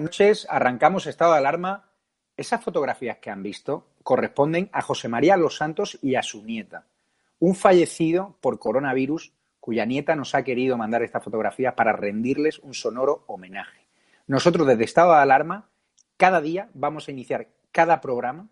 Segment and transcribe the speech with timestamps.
[0.00, 0.46] buenas noches.
[0.48, 1.90] Arrancamos estado de alarma.
[2.34, 6.86] Esas fotografías que han visto corresponden a José María Los Santos y a su nieta,
[7.38, 12.72] un fallecido por coronavirus cuya nieta nos ha querido mandar estas fotografías para rendirles un
[12.72, 13.88] sonoro homenaje.
[14.26, 15.68] Nosotros desde estado de alarma
[16.16, 18.48] cada día vamos a iniciar cada programa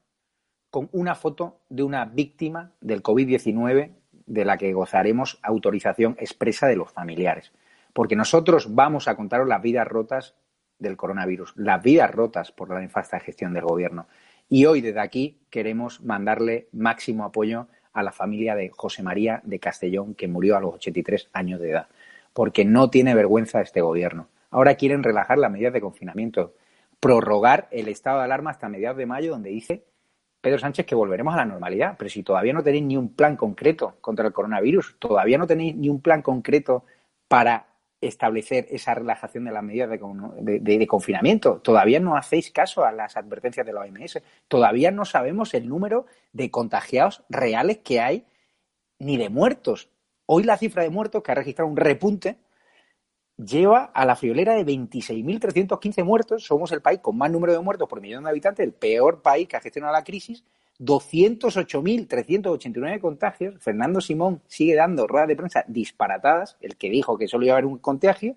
[0.71, 3.95] con una foto de una víctima del COVID-19
[4.27, 7.53] de la que gozaremos autorización expresa de los familiares.
[7.95, 10.35] Porque nosotros vamos a contaros las vidas rotas
[10.79, 14.07] del coronavirus, las vidas rotas por la nefasta gestión del gobierno.
[14.49, 19.59] Y hoy desde aquí queremos mandarle máximo apoyo a la familia de José María de
[19.59, 21.89] Castellón, que murió a los 83 años de edad,
[22.33, 24.29] porque no tiene vergüenza este gobierno.
[24.51, 26.55] Ahora quieren relajar las medidas de confinamiento,
[27.01, 29.85] prorrogar el estado de alarma hasta mediados de mayo, donde dice
[30.41, 31.97] Pedro Sánchez que volveremos a la normalidad.
[31.99, 35.77] Pero si todavía no tenéis ni un plan concreto contra el coronavirus, todavía no tenéis
[35.77, 36.85] ni un plan concreto
[37.29, 37.67] para
[38.01, 41.59] establecer esa relajación de las medidas de, confinamiento.
[41.59, 44.21] Todavía no hacéis caso a las advertencias de la OMS.
[44.47, 48.25] Todavía no sabemos el número de contagiados reales que hay
[48.99, 49.91] ni de muertos.
[50.27, 52.37] Hoy la cifra de muertos, que ha registrado un repunte,
[53.37, 56.45] lleva a la friolera de 26.315 muertos.
[56.45, 59.49] Somos el país con más número de muertos por millón de habitantes, el peor país
[59.49, 60.45] que ha gestionado la crisis
[60.81, 63.55] 208.389 contagios.
[63.61, 67.59] Fernando Simón sigue dando ruedas de prensa disparatadas, el que dijo que solo iba a
[67.59, 68.37] haber un contagio.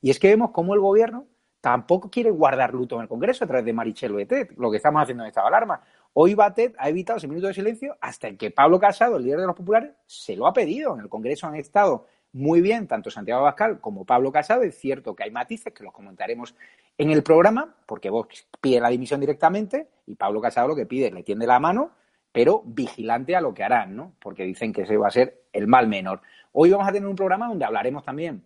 [0.00, 1.26] Y es que vemos cómo el gobierno
[1.60, 5.00] tampoco quiere guardar luto en el Congreso a través de Marichel Betet, lo que estamos
[5.00, 5.80] haciendo en esta alarma.
[6.14, 9.46] Hoy Batet ha evitado ese minuto de silencio hasta que Pablo Casado, el líder de
[9.46, 10.94] los populares, se lo ha pedido.
[10.94, 14.62] En el Congreso han estado muy bien tanto Santiago Abascal como Pablo Casado.
[14.62, 16.54] Es cierto que hay matices que los comentaremos
[16.98, 21.10] en el programa, porque Vox pide la dimisión directamente y Pablo Casado lo que pide
[21.10, 21.92] le tiende la mano,
[22.32, 24.14] pero vigilante a lo que harán, ¿no?
[24.18, 26.22] Porque dicen que ese va a ser el mal menor.
[26.52, 28.44] Hoy vamos a tener un programa donde hablaremos también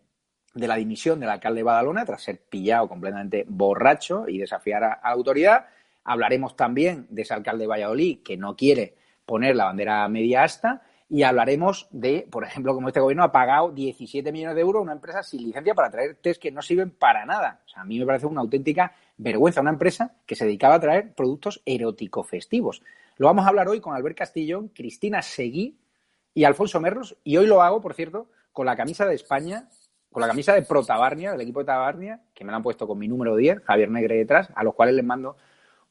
[0.55, 5.01] de la dimisión del alcalde de Badalona tras ser pillado completamente borracho y desafiar a,
[5.03, 5.67] la autoridad.
[6.05, 8.95] Hablaremos también de ese alcalde de Valladolid que no quiere
[9.25, 13.71] poner la bandera media asta y hablaremos de, por ejemplo, cómo este gobierno ha pagado
[13.71, 16.91] 17 millones de euros a una empresa sin licencia para traer test que no sirven
[16.91, 17.63] para nada.
[17.65, 20.81] O sea, a mí me parece una auténtica vergüenza una empresa que se dedicaba a
[20.81, 22.83] traer productos erótico festivos.
[23.17, 25.79] Lo vamos a hablar hoy con Albert Castillón, Cristina Seguí
[26.35, 27.17] y Alfonso Merlos.
[27.25, 29.69] Y hoy lo hago, por cierto, con la camisa de España,
[30.11, 32.99] con la camisa de Protabarnia, del equipo de Tabarnia, que me la han puesto con
[32.99, 35.37] mi número 10, Javier Negre detrás, a los cuales les mando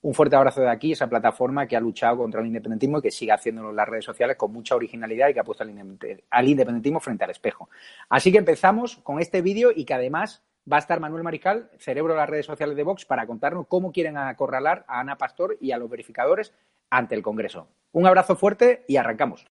[0.06, 3.10] un fuerte abrazo de aquí, esa plataforma que ha luchado contra el independentismo y que
[3.10, 7.00] sigue haciéndolo en las redes sociales con mucha originalidad y que ha puesto al independentismo
[7.00, 7.72] frente al espejo.
[8.08, 12.14] Así que empezamos con este vídeo y que además va a estar Manuel Mariscal, cerebro
[12.14, 15.72] de las redes sociales de Vox, para contarnos cómo quieren acorralar a Ana Pastor y
[15.72, 16.54] a los verificadores
[16.92, 17.68] ante el Congreso.
[17.92, 19.48] Un abrazo fuerte y arrancamos.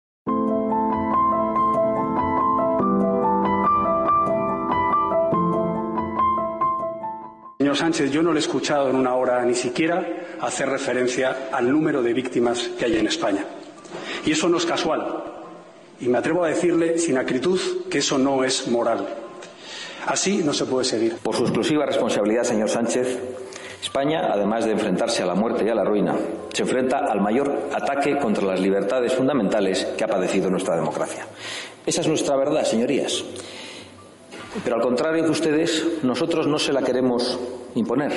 [7.74, 10.06] Señor Sánchez, yo no le he escuchado en una hora ni siquiera
[10.40, 13.44] hacer referencia al número de víctimas que hay en España.
[14.24, 15.24] Y eso no es casual.
[15.98, 17.58] Y me atrevo a decirle sin acritud
[17.90, 19.08] que eso no es moral.
[20.06, 21.16] Así no se puede seguir.
[21.16, 23.18] Por su exclusiva responsabilidad, señor Sánchez,
[23.82, 26.14] España, además de enfrentarse a la muerte y a la ruina,
[26.52, 31.26] se enfrenta al mayor ataque contra las libertades fundamentales que ha padecido nuestra democracia.
[31.84, 33.24] Esa es nuestra verdad, señorías.
[34.62, 37.38] Pero al contrario que ustedes, nosotros no se la queremos
[37.74, 38.12] imponer.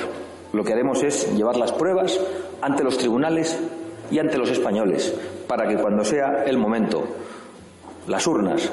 [0.52, 2.18] Lo que haremos es llevar las pruebas
[2.62, 3.58] ante los tribunales
[4.10, 5.14] y ante los españoles,
[5.46, 7.04] para que cuando sea el momento,
[8.06, 8.70] las urnas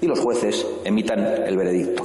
[0.00, 2.04] y los jueces emitan el veredicto.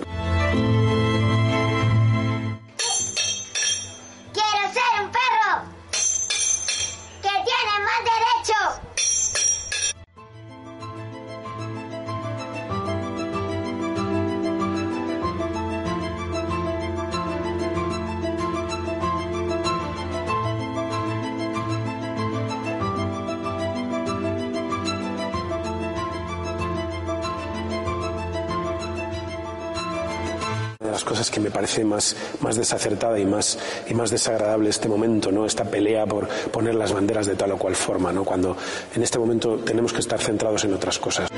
[31.51, 35.45] Parece más, más desacertada y más, y más desagradable este momento, ¿no?
[35.45, 38.23] Esta pelea por poner las banderas de tal o cual forma, ¿no?
[38.23, 38.57] Cuando
[38.95, 41.29] en este momento tenemos que estar centrados en otras cosas.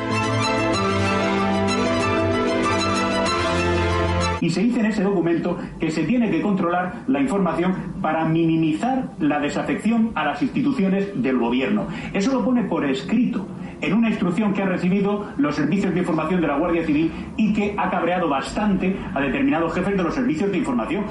[4.43, 9.05] y se dice en ese documento que se tiene que controlar la información para minimizar
[9.21, 11.87] la desafección a las instituciones del gobierno.
[12.11, 13.47] Eso lo pone por escrito
[13.83, 17.53] en una instrucción que han recibido los servicios de información de la Guardia Civil y
[17.53, 21.03] que ha cabreado bastante a determinados jefes de los servicios de información.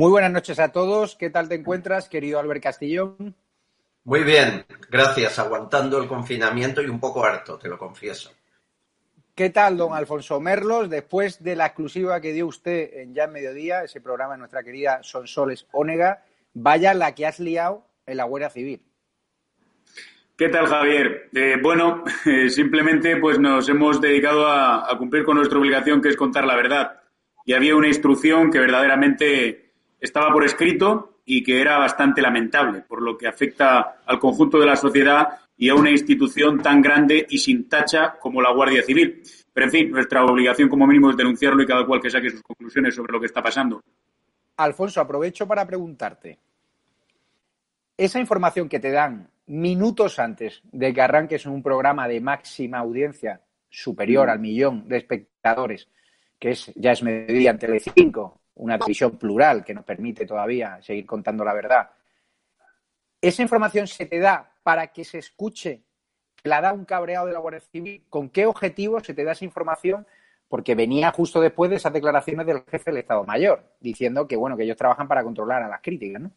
[0.00, 1.14] Muy buenas noches a todos.
[1.14, 3.36] ¿Qué tal te encuentras, querido Albert Castillón?
[4.04, 5.38] Muy bien, gracias.
[5.38, 8.32] Aguantando el confinamiento y un poco harto, te lo confieso.
[9.34, 10.88] ¿Qué tal, don Alfonso Merlos?
[10.88, 14.62] Después de la exclusiva que dio usted en Ya en Mediodía, ese programa de nuestra
[14.62, 16.24] querida Sonsoles Ónega,
[16.54, 18.80] vaya la que has liado en la Guardia Civil.
[20.34, 21.28] ¿Qué tal, Javier?
[21.34, 26.08] Eh, bueno, eh, simplemente pues nos hemos dedicado a, a, cumplir con nuestra obligación, que
[26.08, 27.02] es contar la verdad.
[27.44, 29.69] Y había una instrucción que verdaderamente
[30.00, 34.66] estaba por escrito y que era bastante lamentable, por lo que afecta al conjunto de
[34.66, 39.22] la sociedad y a una institución tan grande y sin tacha como la Guardia Civil.
[39.52, 42.42] Pero, en fin, nuestra obligación como mínimo es denunciarlo y cada cual que saque sus
[42.42, 43.82] conclusiones sobre lo que está pasando.
[44.56, 46.38] Alfonso, aprovecho para preguntarte.
[47.96, 53.42] Esa información que te dan minutos antes de que arranques un programa de máxima audiencia
[53.68, 54.30] superior mm.
[54.30, 55.88] al millón de espectadores,
[56.38, 61.06] que es ya es medida en Telecinco, una televisión plural que nos permite todavía seguir
[61.06, 61.90] contando la verdad.
[63.20, 65.82] Esa información se te da para que se escuche,
[66.42, 68.04] la da un cabreado de la Guardia Civil.
[68.08, 70.06] ¿Con qué objetivo se te da esa información?
[70.48, 74.56] Porque venía justo después de esas declaraciones del jefe del Estado Mayor, diciendo que bueno,
[74.56, 76.30] que ellos trabajan para controlar a las críticas, ¿no?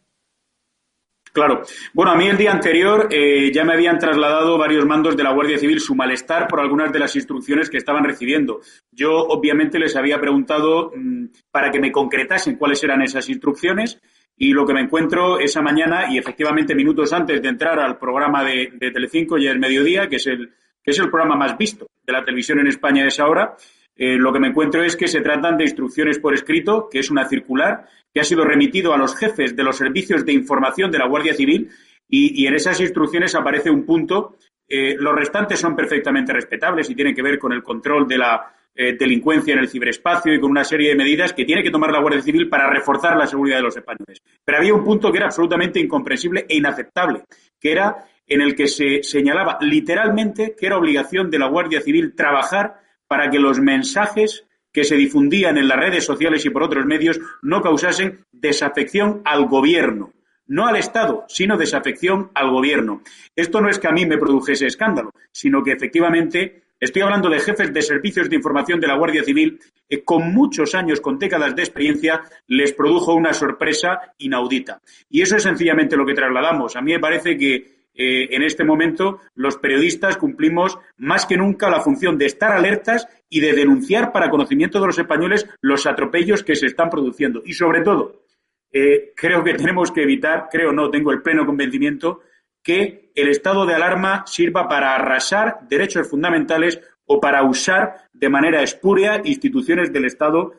[1.34, 1.64] Claro.
[1.94, 5.34] Bueno, a mí el día anterior eh, ya me habían trasladado varios mandos de la
[5.34, 8.62] Guardia Civil su malestar por algunas de las instrucciones que estaban recibiendo.
[8.92, 14.00] Yo, obviamente, les había preguntado mmm, para que me concretasen cuáles eran esas instrucciones
[14.38, 18.44] y lo que me encuentro esa mañana y efectivamente minutos antes de entrar al programa
[18.44, 20.52] de, de Telecinco y el mediodía, que es el,
[20.84, 23.56] que es el programa más visto de la televisión en España de esa hora,
[23.96, 27.12] eh, lo que me encuentro es que se tratan de instrucciones por escrito, que es
[27.12, 30.98] una circular, que ha sido remitido a los jefes de los servicios de información de
[30.98, 31.70] la Guardia Civil
[32.10, 34.38] y, en esas instrucciones aparece un punto.
[34.68, 38.54] Eh, los restantes son perfectamente respetables y tienen que ver con el control de la
[38.76, 41.92] eh, delincuencia en el ciberespacio y con una serie de medidas que tiene que tomar
[41.92, 44.22] la Guardia Civil para reforzar la seguridad de los españoles.
[44.44, 47.24] Pero había un punto que era absolutamente incomprensible e inaceptable,
[47.60, 52.16] que era en el que se señalaba literalmente que era obligación de la Guardia Civil
[52.16, 52.83] trabajar
[53.14, 57.20] para que los mensajes que se difundían en las redes sociales y por otros medios
[57.44, 60.14] no causasen desafección al gobierno.
[60.48, 63.04] No al Estado, sino desafección al gobierno.
[63.36, 67.40] Esto no es que a mí me produjese escándalo, sino que efectivamente estoy hablando de
[67.40, 71.56] jefes de servicios de información de la Guardia Civil que con muchos años, con décadas
[71.56, 74.82] de experiencia, les produjo una sorpresa inaudita.
[75.08, 76.76] Y eso es sencillamente lo que trasladamos.
[76.76, 81.70] A mí me parece que eh, en este momento los periodistas cumplimos más que nunca
[81.70, 86.44] la función de estar alertas y de denunciar para conocimiento de los españoles los atropellos
[86.44, 87.42] que se están produciendo.
[87.46, 88.24] Y sobre todo,
[88.72, 92.22] eh, creo que tenemos que evitar, creo no, tengo el pleno convencimiento,
[92.64, 98.64] que el estado de alarma sirva para arrasar derechos fundamentales o para usar de manera
[98.64, 100.54] espúrea instituciones del Estado,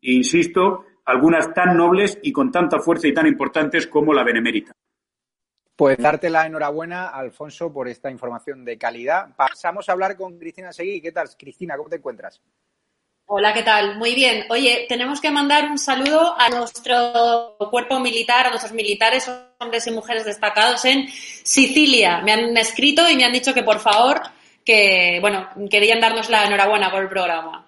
[0.00, 4.72] insisto, algunas tan nobles y con tanta fuerza y tan importantes como la Benemérita.
[5.76, 9.34] Pues darte la enhorabuena, Alfonso, por esta información de calidad.
[9.34, 11.00] Pasamos a hablar con Cristina Seguí.
[11.00, 11.76] ¿Qué tal, Cristina?
[11.76, 12.40] ¿Cómo te encuentras?
[13.26, 13.98] Hola, ¿qué tal?
[13.98, 14.44] Muy bien.
[14.50, 19.28] Oye, tenemos que mandar un saludo a nuestro cuerpo militar, a nuestros militares,
[19.58, 22.20] hombres y mujeres destacados en Sicilia.
[22.20, 24.20] Me han escrito y me han dicho que por favor,
[24.64, 27.66] que, bueno, querían darnos la enhorabuena por el programa.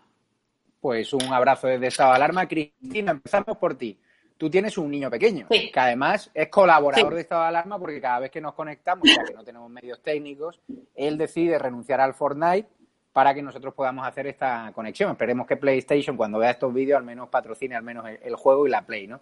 [0.81, 2.47] Pues un abrazo desde Estado de Alarma.
[2.47, 3.99] Cristina, empezamos por ti
[4.37, 5.71] tú tienes un niño pequeño, sí.
[5.73, 7.15] que además es colaborador sí.
[7.17, 10.03] de estado de alarma porque cada vez que nos conectamos, ya que no tenemos medios
[10.03, 10.61] técnicos,
[10.95, 12.69] él decide renunciar al Fortnite
[13.13, 15.11] para que nosotros podamos hacer esta conexión.
[15.11, 18.67] Esperemos que PlayStation, cuando vea estos vídeos, al menos patrocine al menos el, el juego
[18.67, 19.21] y la Play, ¿no?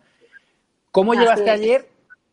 [0.91, 1.51] ¿Cómo Así llevaste es.
[1.51, 1.89] ayer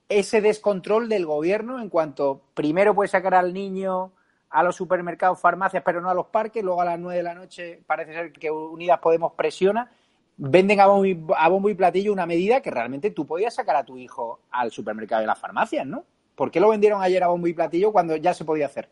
[0.09, 4.11] ese descontrol del gobierno en cuanto primero puede sacar al niño
[4.49, 7.33] a los supermercados, farmacias, pero no a los parques, luego a las nueve de la
[7.33, 9.89] noche parece ser que Unidas Podemos presiona
[10.43, 13.85] venden a bombo, y, a y, platillo una medida que realmente tú podías sacar a
[13.85, 16.03] tu hijo al supermercado de las farmacias, ¿no?
[16.33, 18.89] ¿Por qué lo vendieron ayer a bombo y platillo cuando ya se podía hacer?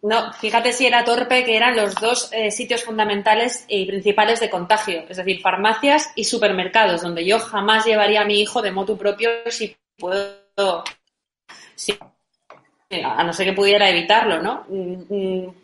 [0.00, 4.48] No, fíjate si era torpe que eran los dos eh, sitios fundamentales y principales de
[4.48, 8.96] contagio, es decir, farmacias y supermercados, donde yo jamás llevaría a mi hijo de moto
[8.96, 10.84] propio si puedo,
[11.74, 11.98] si
[13.02, 14.66] a no ser que pudiera evitarlo, ¿no?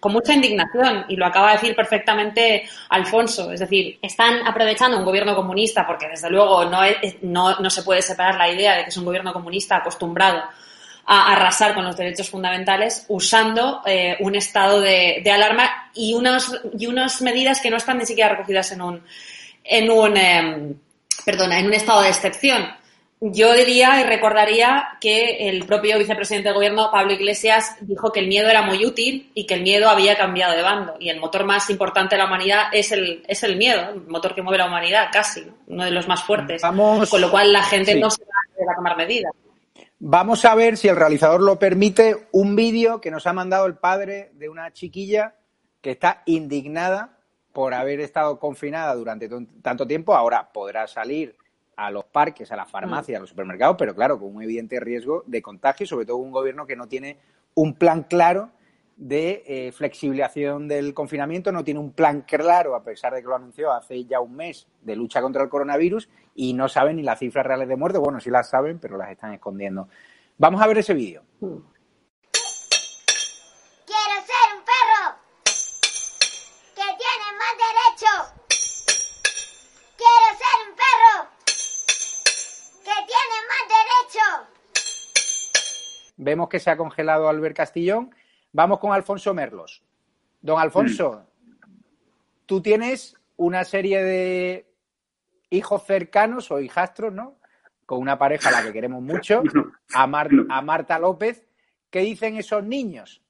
[0.01, 5.05] Con mucha indignación, y lo acaba de decir perfectamente Alfonso, es decir, están aprovechando un
[5.05, 6.81] gobierno comunista, porque desde luego no,
[7.23, 10.43] no, no se puede separar la idea de que es un gobierno comunista acostumbrado
[11.07, 16.61] a arrasar con los derechos fundamentales usando eh, un estado de, de, alarma y, unos,
[16.79, 19.03] y unas medidas que no están ni siquiera recogidas en un,
[19.65, 20.75] en un eh,
[21.25, 22.80] perdona, en un estado de excepción
[23.23, 28.29] Yo diría y recordaría que el propio vicepresidente del gobierno, Pablo Iglesias, dijo que el
[28.29, 30.95] miedo era muy útil y que el miedo había cambiado de bando.
[30.99, 34.35] Y el motor más importante de la humanidad es el, es el miedo, el motor
[34.35, 36.63] que mueve la humanidad, casi, uno de los más fuertes.
[36.63, 38.01] Vamos, Con lo cual la gente sí.
[38.01, 39.33] no se va a tomar medidas.
[39.99, 43.75] Vamos a ver si el realizador lo permite, un vídeo que nos ha mandado el
[43.75, 45.35] padre de una chiquilla
[45.83, 47.19] que está indignada
[47.53, 49.29] por haber estado confinada durante
[49.61, 50.15] tanto tiempo.
[50.15, 51.37] Ahora podrá salir
[51.81, 55.25] a los parques, a las farmacias, a los supermercados, pero claro, con un evidente riesgo
[55.27, 57.17] de contagio, sobre todo un gobierno que no tiene
[57.55, 58.51] un plan claro
[58.99, 63.35] de eh, flexibilización del confinamiento, no tiene un plan claro, a pesar de que lo
[63.35, 67.19] anunció hace ya un mes, de lucha contra el coronavirus y no saben ni las
[67.19, 67.99] cifras reales de muerte.
[67.99, 69.89] Bueno, sí las saben, pero las están escondiendo.
[70.37, 71.23] Vamos a ver ese vídeo.
[71.41, 71.63] Quiero
[86.31, 88.15] Vemos que se ha congelado Albert Castillón.
[88.53, 89.83] Vamos con Alfonso Merlos.
[90.41, 91.27] Don Alfonso,
[92.47, 94.67] tú tienes una serie de
[95.51, 97.41] hijos cercanos o hijastros, ¿no?
[97.85, 99.43] Con una pareja a la que queremos mucho,
[99.95, 101.45] a, Mar- a Marta López.
[101.91, 103.21] ¿Qué dicen esos niños?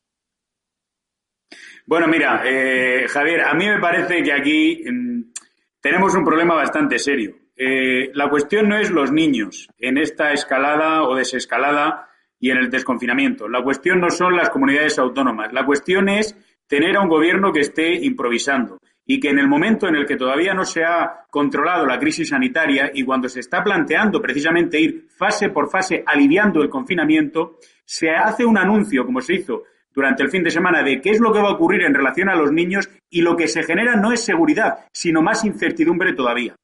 [1.87, 5.33] Bueno, mira, eh, Javier, a mí me parece que aquí mm,
[5.80, 7.35] tenemos un problema bastante serio.
[7.57, 12.09] Eh, la cuestión no es los niños en esta escalada o desescalada
[12.40, 13.49] y en el desconfinamiento.
[13.49, 15.52] La cuestión no son las comunidades autónomas.
[15.52, 16.35] La cuestión es
[16.66, 20.16] tener a un gobierno que esté improvisando y que en el momento en el que
[20.16, 25.09] todavía no se ha controlado la crisis sanitaria y cuando se está planteando precisamente ir
[25.11, 30.30] fase por fase aliviando el confinamiento, se hace un anuncio, como se hizo durante el
[30.30, 32.52] fin de semana, de qué es lo que va a ocurrir en relación a los
[32.52, 36.54] niños y lo que se genera no es seguridad, sino más incertidumbre todavía.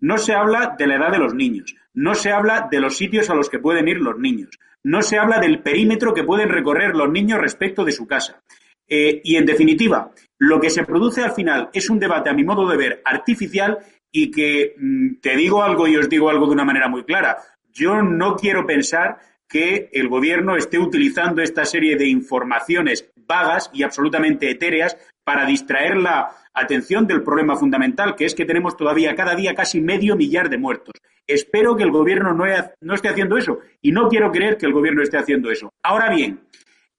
[0.00, 3.30] No se habla de la edad de los niños, no se habla de los sitios
[3.30, 6.94] a los que pueden ir los niños, no se habla del perímetro que pueden recorrer
[6.94, 8.42] los niños respecto de su casa.
[8.86, 12.44] Eh, y en definitiva, lo que se produce al final es un debate, a mi
[12.44, 13.78] modo de ver, artificial
[14.12, 17.38] y que mm, te digo algo y os digo algo de una manera muy clara.
[17.72, 23.82] Yo no quiero pensar que el gobierno esté utilizando esta serie de informaciones vagas y
[23.82, 29.34] absolutamente etéreas para distraer la atención del problema fundamental, que es que tenemos todavía cada
[29.34, 30.94] día casi medio millar de muertos.
[31.26, 35.02] Espero que el gobierno no, esté haciendo eso y no quiero creer que el gobierno
[35.02, 35.72] esté haciendo eso.
[35.82, 36.40] Ahora bien,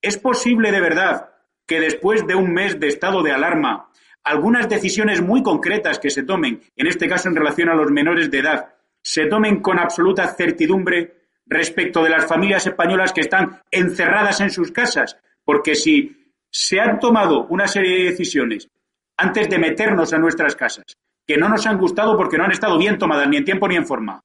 [0.01, 1.29] ¿es posible de verdad
[1.67, 3.89] que después de un mes de estado de alarma,
[4.23, 8.31] algunas decisiones muy concretas que se tomen, en este caso en relación a los menores
[8.31, 14.41] de edad, se tomen con absoluta certidumbre respecto de las familias españolas que están encerradas
[14.41, 15.17] en sus casas?
[15.43, 18.69] Porque si se han tomado una serie de decisiones
[19.17, 22.77] antes de meternos a nuestras casas, que no nos han gustado porque no han estado
[22.77, 24.23] bien tomadas ni en tiempo ni en forma,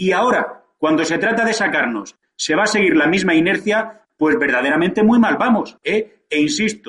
[0.00, 4.38] y ahora, cuando se trata de sacarnos, se va a seguir la misma inercia, pues
[4.38, 5.76] verdaderamente muy mal vamos.
[5.84, 6.22] ¿eh?
[6.30, 6.88] E insisto,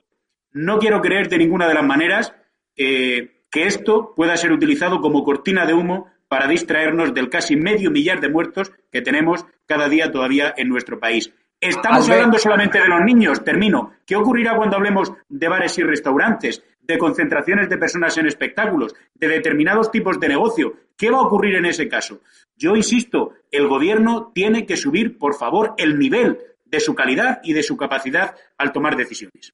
[0.54, 2.34] no quiero creer de ninguna de las maneras
[2.78, 7.92] eh, que esto pueda ser utilizado como cortina de humo para distraernos del casi medio
[7.92, 11.34] millar de muertos que tenemos cada día todavía en nuestro país.
[11.60, 12.14] Estamos Albert.
[12.14, 13.92] hablando solamente de los niños, termino.
[14.06, 19.28] ¿Qué ocurrirá cuando hablemos de bares y restaurantes, de concentraciones de personas en espectáculos, de
[19.28, 20.74] determinados tipos de negocio?
[20.98, 22.22] ¿Qué va a ocurrir en ese caso?
[22.56, 27.54] Yo insisto, el gobierno tiene que subir, por favor, el nivel de su calidad y
[27.54, 29.54] de su capacidad al tomar decisiones.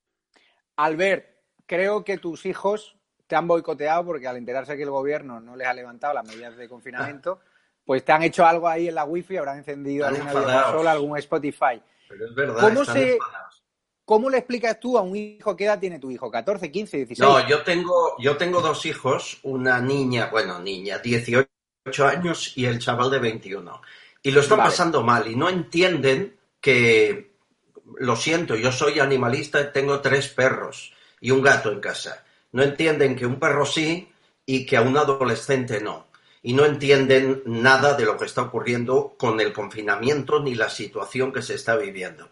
[0.75, 1.25] Albert,
[1.65, 5.67] creo que tus hijos te han boicoteado porque al enterarse que el gobierno no les
[5.67, 7.39] ha levantado las medidas de confinamiento,
[7.85, 11.81] pues te han hecho algo ahí en la wifi, habrán encendido alguna videoconsola, algún Spotify.
[12.09, 13.46] Pero es verdad, ¿Cómo están se- enfadados.
[14.07, 16.31] ¿Cómo le explicas tú a un hijo qué edad tiene tu hijo?
[16.31, 17.19] ¿14, 15, 16?
[17.19, 21.49] No, yo tengo, yo tengo dos hijos, una niña, bueno, niña, 18
[22.05, 23.81] años y el chaval de 21.
[24.23, 24.69] Y lo están Vale.
[24.69, 27.33] pasando mal y no entienden que,
[27.97, 32.23] lo siento, yo soy animalista y tengo tres perros y un gato en casa.
[32.53, 34.09] No entienden que un perro sí
[34.45, 36.07] y que a un adolescente no.
[36.43, 41.33] Y no entienden nada de lo que está ocurriendo con el confinamiento ni la situación
[41.33, 42.29] que se está viviendo.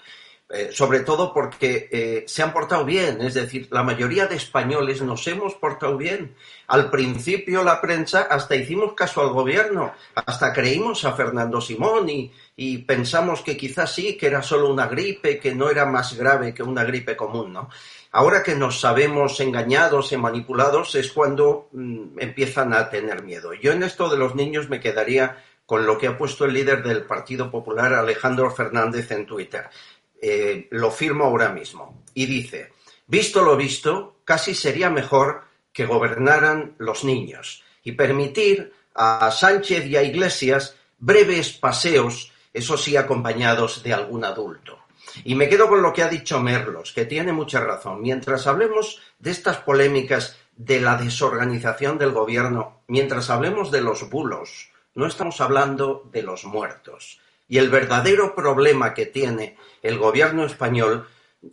[0.48, 5.02] Eh, sobre todo porque eh, se han portado bien, es decir, la mayoría de españoles
[5.02, 6.36] nos hemos portado bien.
[6.68, 12.78] Al principio la prensa hasta hicimos caso al gobierno, hasta creímos a Fernando Simón y,
[12.86, 16.62] pensamos que quizás sí, que era solo una gripe, que no era más grave que
[16.62, 17.70] una gripe común, ¿no?
[18.12, 23.54] Ahora que nos sabemos engañados y manipulados es cuando mm, empiezan a tener miedo.
[23.56, 26.84] Yo en esto de los niños me quedaría con lo que ha puesto el líder
[26.84, 29.68] del Partido Popular, Alejandro Fernández, en Twitter.
[30.27, 32.01] Eh, lo firmo ahora mismo.
[32.15, 32.74] Y dice,
[33.05, 39.98] visto lo visto, casi sería mejor que gobernaran los niños y permitir a Sánchez y
[39.98, 44.79] a Iglesias breves paseos, eso sí acompañados de algún adulto.
[45.25, 48.01] Y me quedo con lo que ha dicho Merlos, que tiene mucha razón.
[48.01, 54.72] Mientras hablemos de estas polémicas de la desorganización del gobierno, mientras hablemos de los bulos,
[54.96, 57.20] no estamos hablando de los muertos.
[57.48, 61.08] Y el verdadero problema que tiene el gobierno español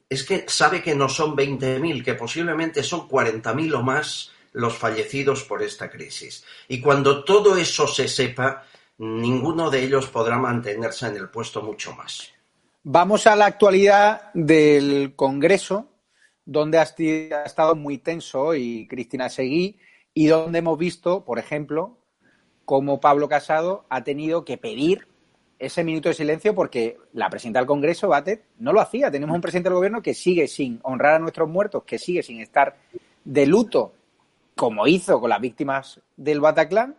[0.09, 5.45] es que sabe que no son 20.000, que posiblemente son 40.000 o más los fallecidos
[5.45, 6.45] por esta crisis.
[6.69, 8.65] Y cuando todo eso se sepa,
[8.99, 12.33] ninguno de ellos podrá mantenerse en el puesto mucho más.
[12.83, 15.89] Vamos a la actualidad del Congreso,
[16.45, 19.79] donde ha estado muy tenso hoy Cristina Seguí
[20.13, 21.99] y donde hemos visto, por ejemplo,
[22.65, 25.12] cómo Pablo Casado ha tenido que pedir
[25.63, 29.11] ese minuto de silencio porque la presidenta del Congreso, Batet, no lo hacía.
[29.11, 32.41] Tenemos un presidente del gobierno que sigue sin honrar a nuestros muertos, que sigue sin
[32.41, 32.77] estar
[33.25, 33.93] de luto,
[34.57, 36.97] como hizo con las víctimas del Bataclan.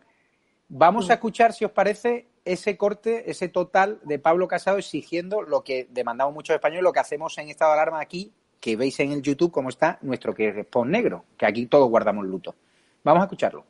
[0.70, 5.64] Vamos a escuchar, si os parece, ese corte, ese total de Pablo Casado exigiendo lo
[5.64, 9.12] que demandamos muchos españoles, lo que hacemos en estado de alarma aquí, que veis en
[9.12, 12.56] el YouTube cómo está nuestro que responde negro, que aquí todos guardamos luto.
[13.04, 13.66] Vamos a escucharlo.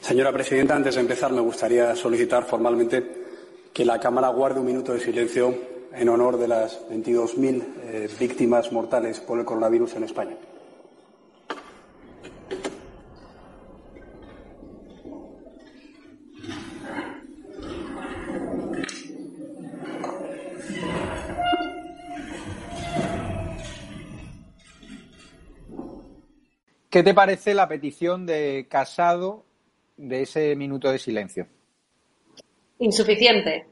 [0.00, 3.26] Señora presidenta, antes de empezar me gustaría solicitar formalmente
[3.72, 5.54] que la Cámara guarde un minuto de silencio
[5.92, 10.36] en honor de las 22.000 eh, víctimas mortales por el coronavirus en España.
[26.90, 29.44] ¿Qué te parece la petición de Casado
[29.98, 31.46] de ese minuto de silencio?
[32.78, 33.66] Insuficiente.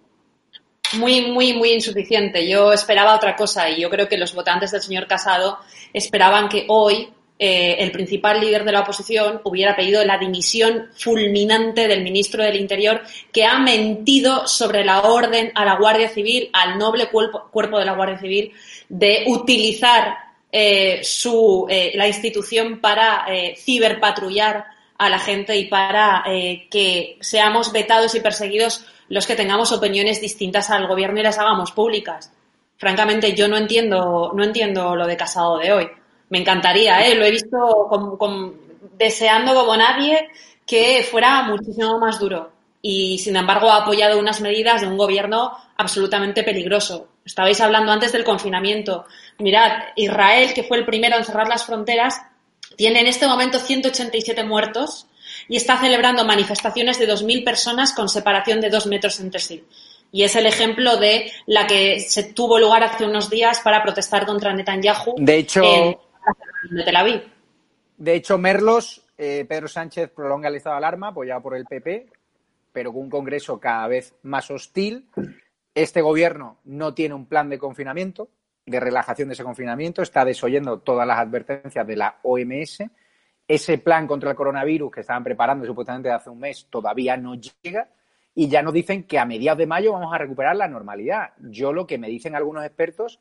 [0.95, 2.49] Muy, muy, muy insuficiente.
[2.49, 5.59] Yo esperaba otra cosa y yo creo que los votantes del señor Casado
[5.92, 11.87] esperaban que hoy eh, el principal líder de la oposición hubiera pedido la dimisión fulminante
[11.87, 16.79] del ministro del Interior que ha mentido sobre la orden a la Guardia Civil, al
[16.79, 18.53] noble cuerpo, de la Guardia Civil,
[18.88, 20.16] de utilizar
[20.51, 24.64] eh, su, eh, la institución para ciberpatrullar
[24.97, 26.25] a la gente y para
[26.71, 31.73] que seamos vetados y perseguidos los que tengamos opiniones distintas al gobierno y las hagamos
[31.73, 32.33] públicas.
[32.77, 35.88] Francamente, yo no entiendo, no entiendo lo de Casado de hoy.
[36.29, 37.14] Me encantaría, ¿eh?
[37.14, 37.88] lo he visto
[38.99, 40.29] deseando como nadie
[40.66, 42.53] que fuera muchísimo más duro.
[42.83, 47.09] Y, sin embargo, ha apoyado unas medidas de un gobierno absolutamente peligroso.
[47.25, 49.05] Estabais hablando antes del confinamiento.
[49.38, 52.21] Mirad, Israel, que fue el primero en cerrar las fronteras,
[52.77, 55.07] tiene en este momento 187 muertos
[55.48, 59.64] y está celebrando manifestaciones de 2.000 personas con separación de dos metros entre sí.
[60.12, 64.24] Y es el ejemplo de la que se tuvo lugar hace unos días para protestar
[64.24, 65.96] contra Netanyahu de hecho, en
[66.70, 67.22] de Tel Aviv.
[67.96, 72.06] De hecho, Merlos, eh, Pedro Sánchez prolonga el estado de alarma apoyado por el PP,
[72.72, 75.09] pero con un Congreso cada vez más hostil.
[75.74, 78.28] Este gobierno no tiene un plan de confinamiento,
[78.64, 82.82] de relajación de ese confinamiento, está desoyendo todas las advertencias de la OMS
[83.48, 87.88] ese plan contra el coronavirus que estaban preparando supuestamente hace un mes todavía no llega
[88.35, 91.30] y ya nos dicen que a mediados de mayo vamos a recuperar la normalidad.
[91.38, 93.20] Yo lo que me dicen algunos expertos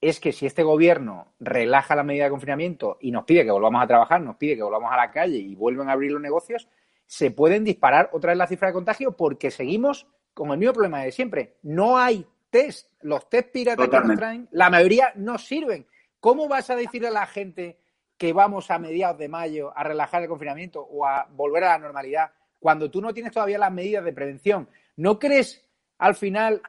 [0.00, 3.82] es que si este gobierno relaja la medida de confinamiento y nos pide que volvamos
[3.82, 6.68] a trabajar, nos pide que volvamos a la calle y vuelven a abrir los negocios,
[7.06, 11.02] se pueden disparar otra vez la cifra de contagio porque seguimos con el mismo problema
[11.02, 11.56] de siempre.
[11.62, 12.88] No hay test.
[13.02, 15.86] Los test piratas que nos traen, la mayoría no sirven.
[16.20, 17.79] ¿Cómo vas a decirle a la gente
[18.20, 21.78] que vamos a mediados de mayo a relajar el confinamiento o a volver a la
[21.78, 24.68] normalidad cuando tú no tienes todavía las medidas de prevención.
[24.96, 26.60] ¿No crees al final,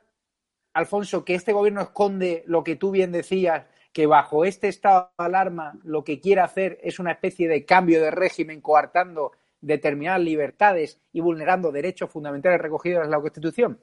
[0.72, 5.26] Alfonso, que este gobierno esconde lo que tú bien decías, que bajo este estado de
[5.26, 11.02] alarma lo que quiere hacer es una especie de cambio de régimen coartando determinadas libertades
[11.12, 13.78] y vulnerando derechos fundamentales recogidos en la Constitución?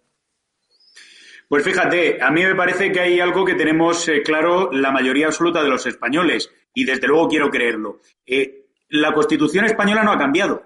[1.48, 5.26] Pues fíjate, a mí me parece que hay algo que tenemos eh, claro la mayoría
[5.26, 8.00] absoluta de los españoles, y desde luego quiero creerlo.
[8.24, 10.62] Eh, la Constitución española no ha cambiado.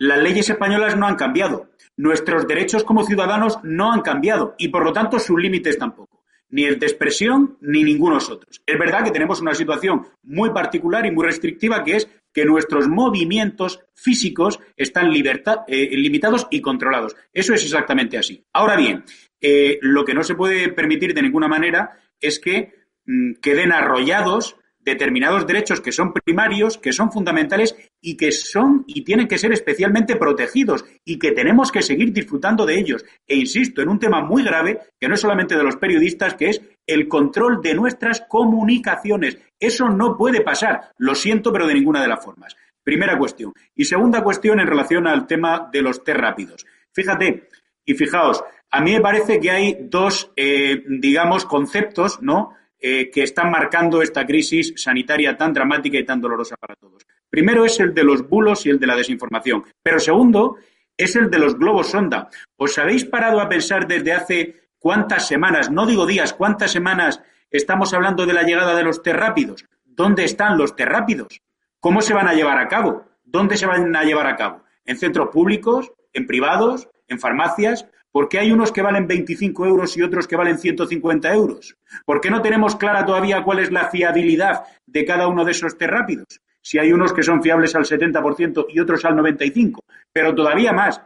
[0.00, 1.70] Las leyes españolas no han cambiado.
[1.96, 6.24] Nuestros derechos como ciudadanos no han cambiado y, por lo tanto, sus límites tampoco.
[6.48, 8.60] Ni el de expresión ni ningunos otros.
[8.66, 12.88] Es verdad que tenemos una situación muy particular y muy restrictiva que es que nuestros
[12.88, 17.14] movimientos físicos están eh, limitados y controlados.
[17.32, 18.44] Eso es exactamente así.
[18.52, 19.04] Ahora bien,
[19.40, 22.74] eh, lo que no se puede permitir de ninguna manera es que
[23.06, 29.04] mm, queden arrollados determinados derechos que son primarios, que son fundamentales y que son y
[29.04, 33.04] tienen que ser especialmente protegidos y que tenemos que seguir disfrutando de ellos.
[33.26, 36.50] E insisto, en un tema muy grave, que no es solamente de los periodistas, que
[36.50, 39.38] es el control de nuestras comunicaciones.
[39.58, 42.56] Eso no puede pasar, lo siento, pero de ninguna de las formas.
[42.82, 43.52] Primera cuestión.
[43.76, 46.66] Y segunda cuestión en relación al tema de los test rápidos.
[46.92, 47.48] Fíjate,
[47.84, 52.54] Y fijaos, a mí me parece que hay dos, eh, digamos, conceptos, ¿no?
[52.84, 57.06] Eh, que están marcando esta crisis sanitaria tan dramática y tan dolorosa para todos.
[57.30, 59.62] Primero es el de los bulos y el de la desinformación.
[59.80, 60.56] Pero segundo
[60.96, 62.28] es el de los globos sonda.
[62.56, 67.94] ¿Os habéis parado a pensar desde hace cuántas semanas, no digo días, cuántas semanas estamos
[67.94, 69.64] hablando de la llegada de los terrápidos?
[69.84, 71.40] ¿Dónde están los terrápidos?
[71.78, 73.04] ¿Cómo se van a llevar a cabo?
[73.22, 74.64] ¿Dónde se van a llevar a cabo?
[74.84, 75.92] ¿En centros públicos?
[76.12, 76.88] ¿En privados?
[77.06, 77.86] ¿En farmacias?
[78.12, 81.76] ¿Por qué hay unos que valen 25 euros y otros que valen 150 euros?
[82.04, 85.78] ¿Por qué no tenemos clara todavía cuál es la fiabilidad de cada uno de esos
[85.78, 86.42] test rápidos?
[86.60, 89.78] Si hay unos que son fiables al 70% y otros al 95%.
[90.12, 91.00] Pero todavía más,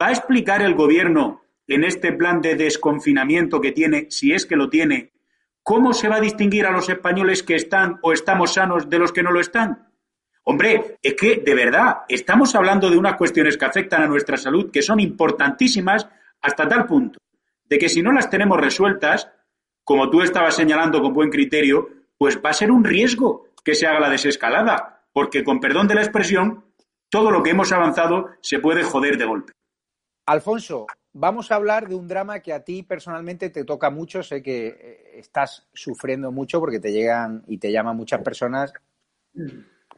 [0.00, 4.56] ¿va a explicar el Gobierno en este plan de desconfinamiento que tiene, si es que
[4.56, 5.12] lo tiene,
[5.62, 9.12] cómo se va a distinguir a los españoles que están o estamos sanos de los
[9.12, 9.86] que no lo están?
[10.44, 14.70] Hombre, es que de verdad estamos hablando de unas cuestiones que afectan a nuestra salud
[14.72, 16.08] que son importantísimas
[16.42, 17.18] hasta tal punto
[17.64, 19.30] de que si no las tenemos resueltas,
[19.84, 23.86] como tú estabas señalando con buen criterio, pues va a ser un riesgo que se
[23.86, 26.64] haga la desescalada, porque con perdón de la expresión,
[27.08, 29.52] todo lo que hemos avanzado se puede joder de golpe.
[30.26, 34.22] Alfonso, vamos a hablar de un drama que a ti personalmente te toca mucho.
[34.22, 38.72] Sé que eh, estás sufriendo mucho porque te llegan y te llaman muchas personas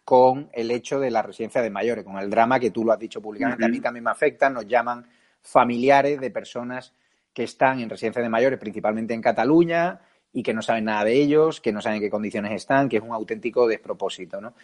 [0.04, 2.98] con el hecho de la residencia de mayores, con el drama que tú lo has
[2.98, 3.64] dicho públicamente.
[3.64, 5.06] A mí también me afecta, nos llaman
[5.44, 6.94] familiares de personas
[7.32, 10.00] que están en residencia de mayores, principalmente en Cataluña,
[10.32, 12.96] y que no saben nada de ellos, que no saben en qué condiciones están, que
[12.96, 14.40] es un auténtico despropósito.
[14.40, 14.54] ¿no?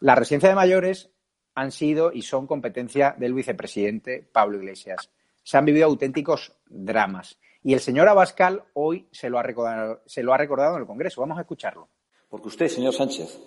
[0.00, 1.10] Las residencias de mayores
[1.54, 5.10] han sido y son competencia del vicepresidente Pablo Iglesias.
[5.42, 7.38] Se han vivido auténticos dramas.
[7.62, 10.86] Y el señor Abascal hoy se lo ha recordado, se lo ha recordado en el
[10.86, 11.20] Congreso.
[11.20, 11.88] Vamos a escucharlo.
[12.28, 13.38] Porque usted, señor Sánchez,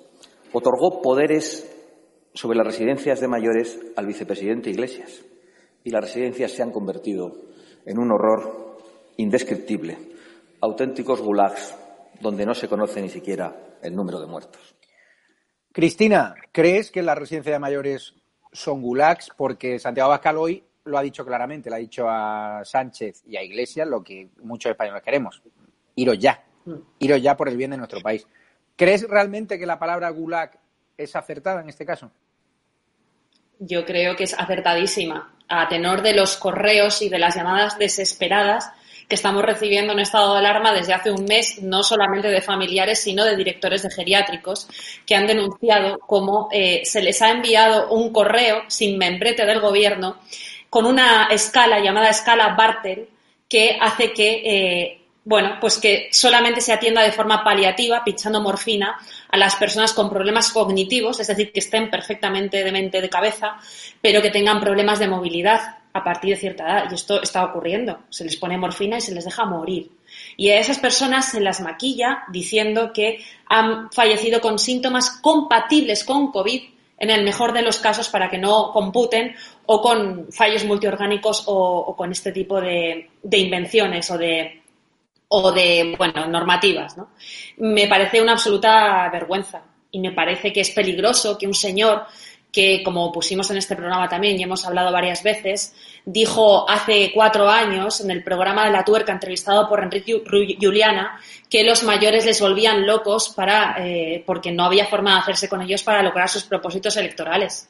[0.52, 1.70] otorgó poderes
[2.34, 5.24] sobre las residencias de mayores al vicepresidente Iglesias
[5.84, 7.36] y las residencias se han convertido
[7.86, 8.78] en un horror
[9.18, 9.98] indescriptible,
[10.62, 11.76] auténticos gulags
[12.20, 14.76] donde no se conoce ni siquiera el número de muertos.
[15.72, 18.14] Cristina, ¿crees que las residencias de mayores
[18.52, 19.32] son gulags?
[19.36, 23.44] Porque Santiago Abascal hoy lo ha dicho claramente, le ha dicho a Sánchez y a
[23.44, 25.42] Iglesias lo que muchos españoles queremos.
[25.96, 26.44] Iros ya,
[27.00, 28.28] iros ya por el bien de nuestro país.
[28.76, 30.60] ¿Crees realmente que la palabra gulag
[30.98, 32.12] es acertada en este caso?
[33.66, 38.72] Yo creo que es acertadísima, a tenor de los correos y de las llamadas desesperadas
[39.08, 43.02] que estamos recibiendo en estado de alarma desde hace un mes, no solamente de familiares,
[43.02, 44.68] sino de directores de geriátricos,
[45.06, 50.18] que han denunciado cómo eh, se les ha enviado un correo sin membrete del gobierno
[50.70, 53.08] con una escala llamada escala Bartel
[53.48, 58.98] que hace que eh, bueno, pues que solamente se atienda de forma paliativa, pinchando morfina,
[59.30, 63.58] a las personas con problemas cognitivos, es decir, que estén perfectamente de mente de cabeza,
[64.02, 66.92] pero que tengan problemas de movilidad a partir de cierta edad.
[66.92, 68.00] Y esto está ocurriendo.
[68.10, 69.92] Se les pone morfina y se les deja morir.
[70.36, 76.32] Y a esas personas se las maquilla diciendo que han fallecido con síntomas compatibles con
[76.32, 76.64] COVID
[76.98, 81.96] en el mejor de los casos para que no computen o con fallos multiorgánicos o,
[81.96, 84.63] con este tipo de invenciones o de
[85.36, 87.10] o de, bueno, normativas, ¿no?
[87.58, 92.04] Me parece una absoluta vergüenza y me parece que es peligroso que un señor
[92.52, 95.74] que, como pusimos en este programa también y hemos hablado varias veces,
[96.06, 100.22] dijo hace cuatro años en el programa de La Tuerca, entrevistado por Enrique
[100.62, 101.20] Juliana,
[101.50, 105.64] que los mayores les volvían locos para, eh, porque no había forma de hacerse con
[105.64, 107.70] ellos para lograr sus propósitos electorales.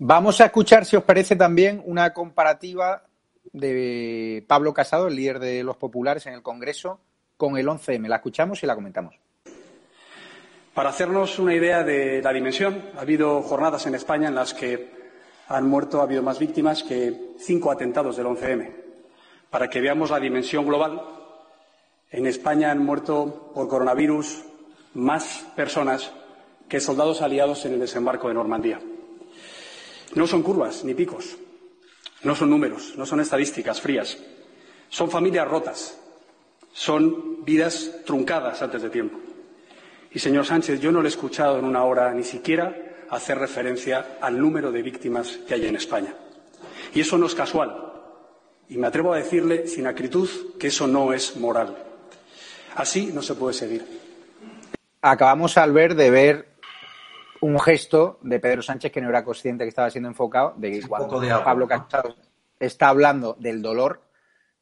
[0.00, 3.04] Vamos a escuchar, si os parece, también una comparativa
[3.54, 7.00] de Pablo Casado, el líder de los populares en el Congreso,
[7.36, 8.08] con el 11M.
[8.08, 9.14] La escuchamos y la comentamos.
[10.74, 14.92] Para hacernos una idea de la dimensión, ha habido jornadas en España en las que
[15.46, 18.70] han muerto, ha habido más víctimas que cinco atentados del 11M.
[19.50, 21.00] Para que veamos la dimensión global,
[22.10, 24.44] en España han muerto por coronavirus
[24.94, 26.12] más personas
[26.68, 28.80] que soldados aliados en el desembarco de Normandía.
[30.16, 31.36] No son curvas ni picos,
[32.24, 34.18] no son números, no son estadísticas frías.
[34.88, 35.98] Son familias rotas.
[36.72, 39.18] Son vidas truncadas antes de tiempo.
[40.10, 42.74] Y, señor Sánchez, yo no le he escuchado en una hora ni siquiera
[43.10, 46.14] hacer referencia al número de víctimas que hay en España.
[46.94, 47.92] Y eso no es casual.
[48.68, 51.76] Y me atrevo a decirle sin acritud que eso no es moral.
[52.76, 53.84] Así no se puede seguir.
[55.02, 56.53] Acabamos al ver de ver
[57.44, 60.88] un gesto de Pedro Sánchez que no era consciente que estaba siendo enfocado, de que
[60.88, 62.16] cuando Pablo Casado
[62.58, 64.00] está hablando del dolor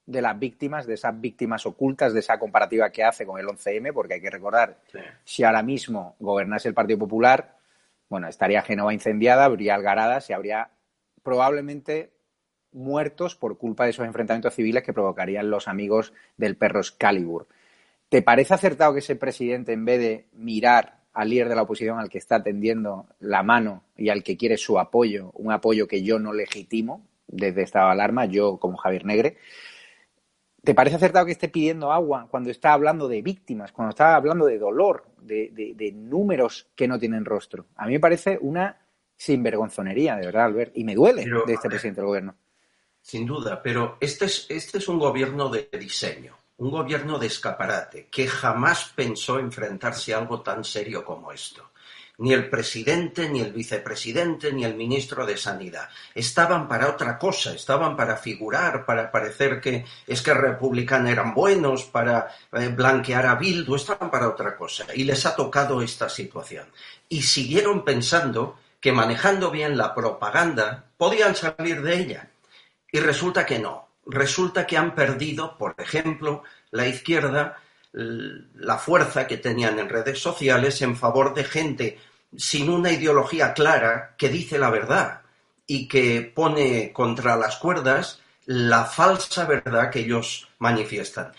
[0.04, 3.92] de las víctimas, de esas víctimas ocultas, de esa comparativa que hace con el 11M,
[3.94, 4.80] porque hay que recordar,
[5.22, 7.56] si ahora mismo gobernase el Partido Popular,
[8.08, 10.70] bueno, estaría Génova incendiada, habría algaradas y habría
[11.22, 12.10] probablemente
[12.72, 17.46] muertos por culpa de esos enfrentamientos civiles que provocarían los amigos del perro Excalibur.
[18.08, 21.98] ¿Te parece acertado que ese presidente, en vez de mirar al líder de la oposición
[21.98, 26.02] al que está tendiendo la mano y al que quiere su apoyo, un apoyo que
[26.02, 29.36] yo no legitimo desde esta alarma, yo como Javier Negre,
[30.62, 34.46] ¿te parece acertado que esté pidiendo agua cuando está hablando de víctimas, cuando está hablando
[34.46, 37.66] de dolor, de, de, de números que no tienen rostro?
[37.76, 38.78] A mí me parece una
[39.16, 42.36] sinvergonzonería, de verdad, Albert, y me duele Pero, de este presidente del gobierno.
[43.00, 48.06] Sin duda, pero este es, este es un gobierno de diseño, un gobierno de escaparate,
[48.08, 51.70] que jamás pensó enfrentarse a algo tan serio como esto.
[52.18, 55.88] Ni el presidente, ni el vicepresidente, ni el ministro de Sanidad.
[56.14, 61.82] Estaban para otra cosa, estaban para figurar, para parecer que es que republicanos eran buenos,
[61.82, 64.86] para eh, blanquear a Bildu, estaban para otra cosa.
[64.94, 66.68] Y les ha tocado esta situación.
[67.08, 72.30] Y siguieron pensando que manejando bien la propaganda podían salir de ella.
[72.92, 73.91] Y resulta que no.
[74.06, 77.58] Resulta que han perdido, por ejemplo, la izquierda,
[77.92, 81.98] la fuerza que tenían en redes sociales en favor de gente
[82.36, 85.20] sin una ideología clara que dice la verdad
[85.66, 91.32] y que pone contra las cuerdas la falsa verdad que ellos manifiestan.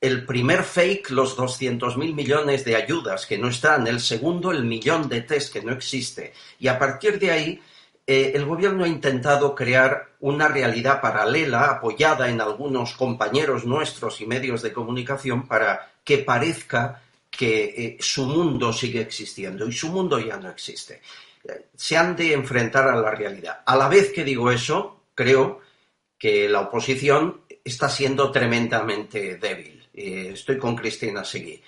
[0.00, 3.86] El primer fake, los 200.000 millones de ayudas que no están.
[3.86, 6.32] El segundo, el millón de test que no existe.
[6.58, 7.62] Y a partir de ahí,
[8.10, 14.26] eh, el gobierno ha intentado crear una realidad paralela apoyada en algunos compañeros nuestros y
[14.26, 20.18] medios de comunicación para que parezca que eh, su mundo sigue existiendo y su mundo
[20.18, 21.02] ya no existe.
[21.46, 23.60] Eh, se han de enfrentar a la realidad.
[23.66, 25.60] A la vez que digo eso, creo
[26.16, 29.86] que la oposición está siendo tremendamente débil.
[29.92, 31.62] Estoy con Cristina Seguí.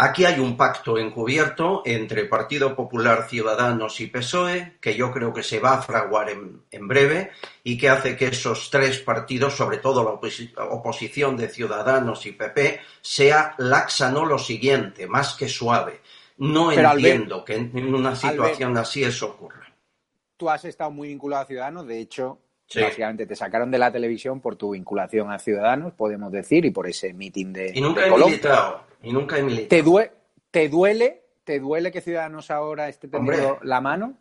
[0.00, 5.42] Aquí hay un pacto encubierto entre Partido Popular, Ciudadanos y PSOE, que yo creo que
[5.42, 7.32] se va a fraguar en, en breve
[7.64, 12.32] y que hace que esos tres partidos, sobre todo la oposi- oposición de Ciudadanos y
[12.32, 16.00] PP, sea laxa, no lo siguiente, más que suave.
[16.36, 19.66] No Pero, Albert, entiendo que en una situación así eso ocurra.
[20.36, 22.80] Tú has estado muy vinculado a Ciudadanos, de hecho, Sí.
[22.82, 26.86] básicamente te sacaron de la televisión por tu vinculación a Ciudadanos, podemos decir, y por
[26.86, 28.86] ese mitin de, Y nunca de he militado.
[29.02, 29.68] Y nunca he militado.
[29.68, 30.12] ¿Te, due-
[30.50, 31.22] ¿Te duele?
[31.44, 33.68] ¿Te duele que Ciudadanos ahora esté tendiendo Hombre.
[33.68, 34.18] la mano?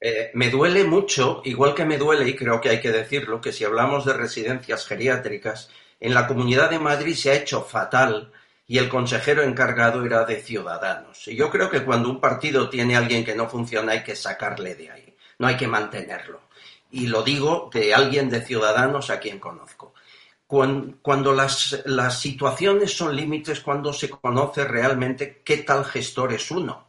[0.00, 3.52] Eh, me duele mucho, igual que me duele, y creo que hay que decirlo, que
[3.52, 8.30] si hablamos de residencias geriátricas, en la Comunidad de Madrid se ha hecho fatal
[8.66, 11.26] y el consejero encargado era de Ciudadanos.
[11.28, 14.14] Y yo creo que cuando un partido tiene a alguien que no funciona hay que
[14.14, 16.40] sacarle de ahí, no hay que mantenerlo.
[16.90, 19.94] Y lo digo de alguien de Ciudadanos a quien conozco.
[20.46, 26.50] Cuan- Cuando las, las situaciones son límites, cuando se conoce realmente qué tal gestor es
[26.50, 26.86] uno.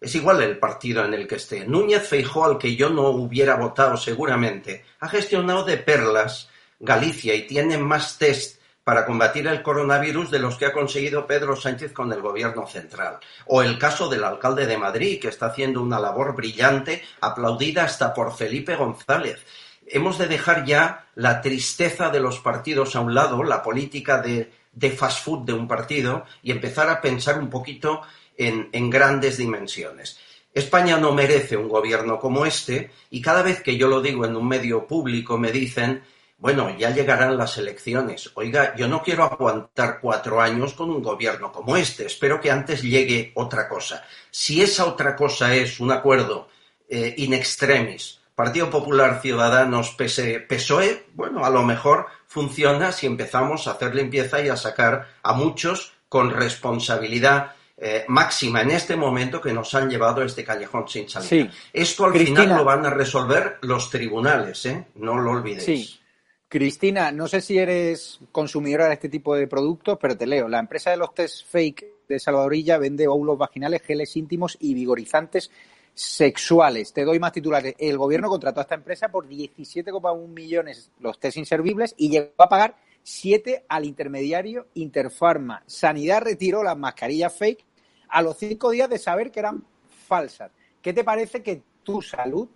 [0.00, 1.64] Es igual el partido en el que esté.
[1.66, 7.46] Núñez Feijó, al que yo no hubiera votado seguramente, ha gestionado de perlas Galicia y
[7.46, 12.12] tiene más test para combatir el coronavirus de los que ha conseguido Pedro Sánchez con
[12.12, 13.18] el gobierno central.
[13.46, 18.12] O el caso del alcalde de Madrid, que está haciendo una labor brillante, aplaudida hasta
[18.12, 19.40] por Felipe González.
[19.86, 24.50] Hemos de dejar ya la tristeza de los partidos a un lado, la política de,
[24.90, 28.02] fast food de un partido, y empezar a pensar un poquito
[28.36, 30.18] en, en grandes dimensiones.
[30.52, 34.36] España no merece un gobierno como este y cada vez que yo lo digo en
[34.36, 36.02] un medio público me dicen,
[36.38, 38.30] bueno, ya llegarán las elecciones.
[38.34, 42.06] Oiga, yo no quiero aguantar cuatro años con un gobierno como este.
[42.06, 44.04] Espero que antes llegue otra cosa.
[44.30, 46.48] Si esa otra cosa es un acuerdo
[46.88, 53.66] eh, in extremis, Partido Popular, Ciudadanos, PS PSOE, bueno, a lo mejor funciona si empezamos
[53.66, 59.40] a hacer limpieza y a sacar a muchos con responsabilidad eh, máxima en este momento
[59.40, 61.30] que nos han llevado a este callejón sin salida.
[61.30, 61.50] Sí.
[61.72, 62.42] Esto al Cristina.
[62.42, 64.84] final lo van a resolver los tribunales, ¿eh?
[64.96, 65.64] No lo olvidéis.
[65.64, 66.00] Sí.
[66.46, 70.46] Cristina, no sé si eres consumidora de este tipo de productos, pero te leo.
[70.46, 75.50] La empresa de los test fake de Salvadorilla vende óvulos vaginales, geles íntimos y vigorizantes
[75.96, 76.92] sexuales.
[76.92, 77.74] Te doy más titulares.
[77.78, 82.50] El gobierno contrató a esta empresa por 17,1 millones los test inservibles y llegó a
[82.50, 85.62] pagar 7 al intermediario Interpharma.
[85.66, 87.64] Sanidad retiró las mascarillas fake
[88.08, 89.64] a los cinco días de saber que eran
[90.06, 90.52] falsas.
[90.82, 92.46] ¿Qué te parece que tu salud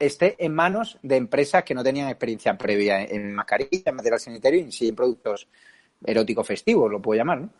[0.00, 4.66] esté en manos de empresas que no tenían experiencia previa en mascarillas, en material sanitario
[4.68, 5.46] y en productos
[6.04, 7.50] eróticos festivos, lo puedo llamar, ¿no?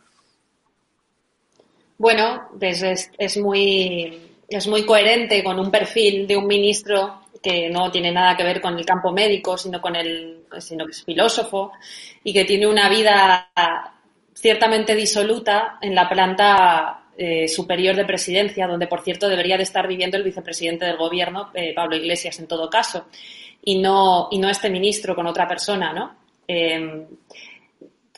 [1.97, 7.69] Bueno, pues es, es muy es muy coherente con un perfil de un ministro que
[7.69, 11.05] no tiene nada que ver con el campo médico, sino con el sino que es
[11.05, 11.73] filósofo
[12.23, 13.51] y que tiene una vida
[14.35, 19.87] ciertamente disoluta en la planta eh, superior de presidencia, donde por cierto debería de estar
[19.87, 23.07] viviendo el vicepresidente del gobierno, eh, Pablo Iglesias, en todo caso.
[23.67, 26.15] y no, y no este ministro con otra persona, ¿no?
[26.47, 27.07] Eh,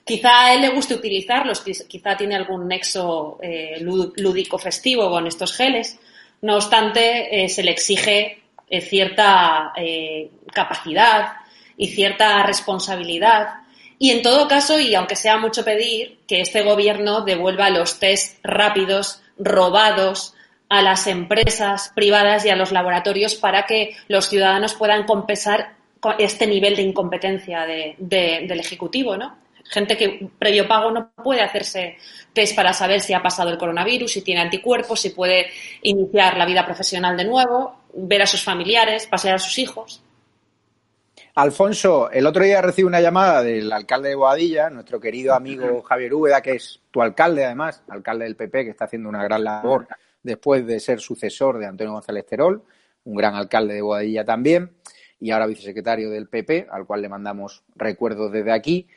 [0.06, 5.52] quizá a él le guste utilizarlos, quizá tiene algún nexo eh, lúdico festivo con estos
[5.52, 5.98] geles.
[6.42, 9.72] No obstante, eh, se le exige eh, cierta
[10.52, 11.32] capacidad
[11.76, 13.48] y cierta responsabilidad.
[13.98, 18.38] Y en todo caso, y aunque sea mucho pedir, que este gobierno devuelva los test
[18.42, 20.34] rápidos robados
[20.68, 25.76] a las empresas privadas y a los laboratorios para que los ciudadanos puedan compensar
[26.18, 29.36] este nivel de incompetencia del Ejecutivo, ¿no?
[29.70, 31.96] Gente que previo pago no puede hacerse
[32.32, 35.46] test para saber si ha pasado el coronavirus, si tiene anticuerpos, si puede
[35.82, 40.02] iniciar la vida profesional de nuevo, ver a sus familiares, pasear a sus hijos.
[41.34, 46.14] Alfonso, el otro día recibí una llamada del alcalde de Boadilla, nuestro querido amigo Javier
[46.14, 49.86] Úbeda, que es tu alcalde además, alcalde del PP, que está haciendo una gran labor
[50.22, 52.62] después de ser sucesor de Antonio González Terol,
[53.04, 54.72] un gran alcalde de Boadilla también,
[55.20, 58.88] y ahora vicesecretario del PP, al cual le mandamos recuerdos desde aquí.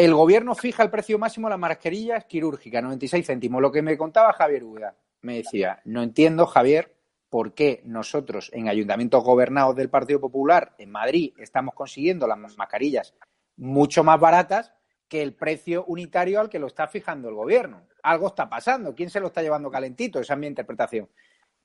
[0.00, 3.60] El gobierno fija el precio máximo de las mascarillas quirúrgicas, 96 céntimos.
[3.60, 6.96] Lo que me contaba Javier Uda, me decía, no entiendo, Javier,
[7.28, 13.12] por qué nosotros en ayuntamientos gobernados del Partido Popular en Madrid estamos consiguiendo las mascarillas
[13.58, 14.72] mucho más baratas
[15.06, 17.86] que el precio unitario al que lo está fijando el gobierno.
[18.02, 18.94] Algo está pasando.
[18.94, 20.18] ¿Quién se lo está llevando calentito?
[20.18, 21.10] Esa es mi interpretación.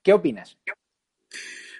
[0.03, 0.57] ¿Qué opinas?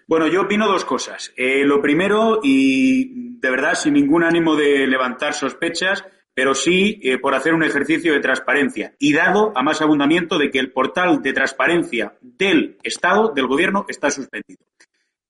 [0.08, 1.34] Bueno, yo opino dos cosas.
[1.36, 7.18] Eh, lo primero, y de verdad sin ningún ánimo de levantar sospechas, pero sí eh,
[7.18, 11.22] por hacer un ejercicio de transparencia y dado a más abundamiento de que el portal
[11.22, 14.64] de transparencia del Estado, del Gobierno, está suspendido.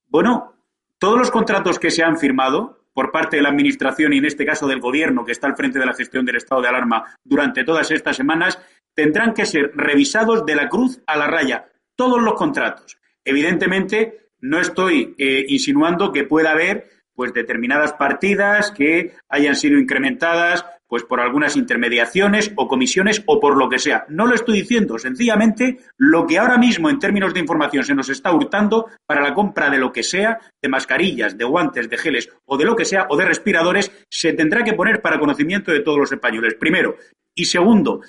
[0.07, 0.55] Bueno,
[0.97, 4.45] todos los contratos que se han firmado por parte de la Administración y en este
[4.45, 7.63] caso del Gobierno, que está al frente de la gestión del estado de alarma durante
[7.63, 8.59] todas estas semanas,
[8.95, 12.97] tendrán que ser revisados de la cruz a la raya, todos los contratos.
[13.23, 20.65] Evidentemente, no estoy eh, insinuando que pueda haber pues determinadas partidas que hayan sido incrementadas
[20.87, 24.05] pues por algunas intermediaciones o comisiones o por lo que sea.
[24.09, 28.09] No lo estoy diciendo, sencillamente lo que ahora mismo en términos de información se nos
[28.09, 32.29] está hurtando para la compra de lo que sea, de mascarillas, de guantes, de geles
[32.45, 35.81] o de lo que sea, o de respiradores, se tendrá que poner para conocimiento de
[35.81, 36.97] todos los españoles, primero.
[37.33, 38.01] Y segundo,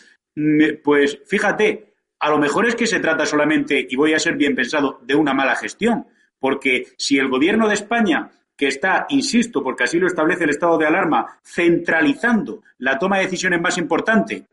[0.84, 4.54] pues fíjate, a lo mejor es que se trata solamente, y voy a ser bien
[4.54, 6.06] pensado, de una mala gestión,
[6.38, 10.79] porque si el gobierno de España que está, insisto, porque así lo establece el estado
[10.79, 14.47] de alarma, centralizando la toma de decisiones más importante,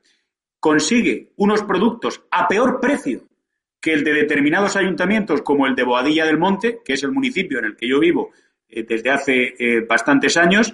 [0.60, 3.24] consigue unos productos a peor precio
[3.82, 7.60] que el de determinados ayuntamientos como el de Boadilla del Monte, que es el municipio
[7.60, 8.32] en el que yo vivo
[8.70, 10.74] eh, desde hace eh, bastantes años,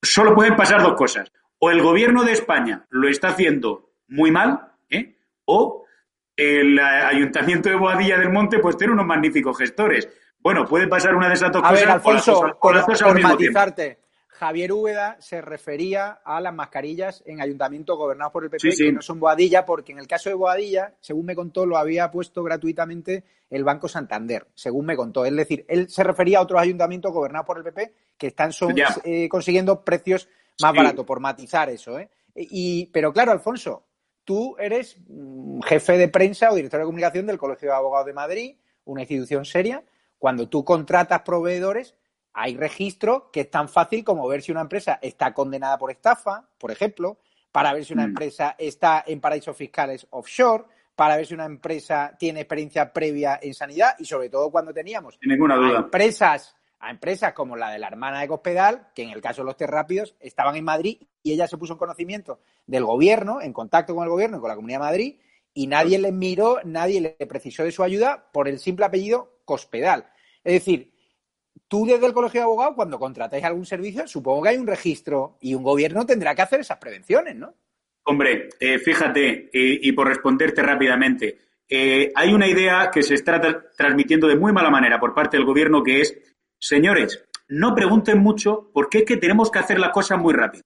[0.00, 1.32] solo pueden pasar dos cosas.
[1.58, 5.16] O el gobierno de España lo está haciendo muy mal, ¿eh?
[5.46, 5.84] o
[6.36, 10.08] el ayuntamiento de Boadilla del Monte pues tiene unos magníficos gestores.
[10.42, 15.40] Bueno, puede pasar una de esas dos a Ver, Alfonso, por, matizarte, Javier Úbeda se
[15.40, 19.92] refería a las mascarillas en ayuntamientos gobernados por el PP, que no son Boadilla, porque
[19.92, 24.48] en el caso de Boadilla, según me contó, lo había puesto gratuitamente el Banco Santander,
[24.54, 25.24] según me contó.
[25.24, 28.50] Es decir, él se refería a otros ayuntamientos gobernados por el PP que están
[29.04, 30.28] eh, consiguiendo precios
[30.60, 31.98] más baratos, por matizar eso.
[32.00, 32.10] ¿eh?
[32.34, 33.84] Y, pero claro, Alfonso,
[34.24, 38.12] tú eres mm, jefe de prensa o director de comunicación del Colegio de Abogados de
[38.12, 39.84] Madrid, una institución seria
[40.22, 41.96] cuando tú contratas proveedores,
[42.32, 46.48] hay registro que es tan fácil como ver si una empresa está condenada por estafa,
[46.58, 47.18] por ejemplo,
[47.50, 48.10] para ver si una mm.
[48.10, 50.62] empresa está en paraísos fiscales offshore,
[50.94, 55.18] para ver si una empresa tiene experiencia previa en sanidad y sobre todo cuando teníamos
[55.22, 55.78] ninguna duda.
[55.78, 59.42] A empresas a empresas como la de la hermana de Cospedal, que en el caso
[59.42, 63.52] de los terrápidos estaban en Madrid y ella se puso en conocimiento del gobierno, en
[63.52, 65.16] contacto con el gobierno y con la Comunidad de Madrid,
[65.52, 70.11] y nadie le miró, nadie le precisó de su ayuda por el simple apellido Cospedal.
[70.44, 70.92] Es decir,
[71.68, 75.38] tú desde el Colegio de Abogados, cuando contratáis algún servicio, supongo que hay un registro
[75.40, 77.54] y un gobierno tendrá que hacer esas prevenciones, ¿no?
[78.04, 81.38] Hombre, eh, fíjate, eh, y por responderte rápidamente,
[81.68, 83.40] eh, hay una idea que se está
[83.76, 86.18] transmitiendo de muy mala manera por parte del gobierno que es,
[86.58, 90.64] señores, no pregunten mucho porque es que tenemos que hacer la cosa muy rápido.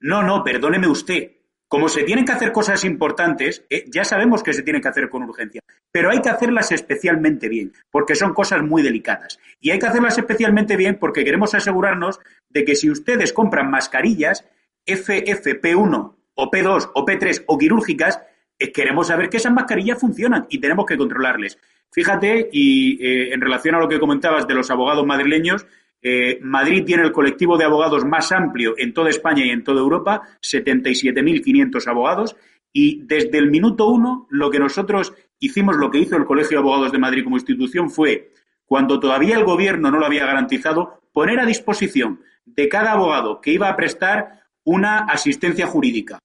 [0.00, 1.32] No, no, perdóneme usted.
[1.74, 5.08] Como se tienen que hacer cosas importantes, eh, ya sabemos que se tienen que hacer
[5.08, 5.60] con urgencia,
[5.90, 9.40] pero hay que hacerlas especialmente bien, porque son cosas muy delicadas.
[9.58, 14.44] Y hay que hacerlas especialmente bien porque queremos asegurarnos de que si ustedes compran mascarillas
[14.86, 18.20] FFP1 o P2 o P3 o quirúrgicas,
[18.60, 21.58] eh, queremos saber que esas mascarillas funcionan y tenemos que controlarles.
[21.90, 25.66] Fíjate, y eh, en relación a lo que comentabas de los abogados madrileños,
[26.06, 29.80] eh, Madrid tiene el colectivo de abogados más amplio en toda España y en toda
[29.80, 32.36] Europa, 77.500 abogados,
[32.74, 36.62] y desde el minuto uno lo que nosotros hicimos, lo que hizo el Colegio de
[36.62, 38.32] Abogados de Madrid como institución fue
[38.66, 43.52] cuando todavía el gobierno no lo había garantizado, poner a disposición de cada abogado que
[43.52, 46.18] iba a prestar una asistencia jurídica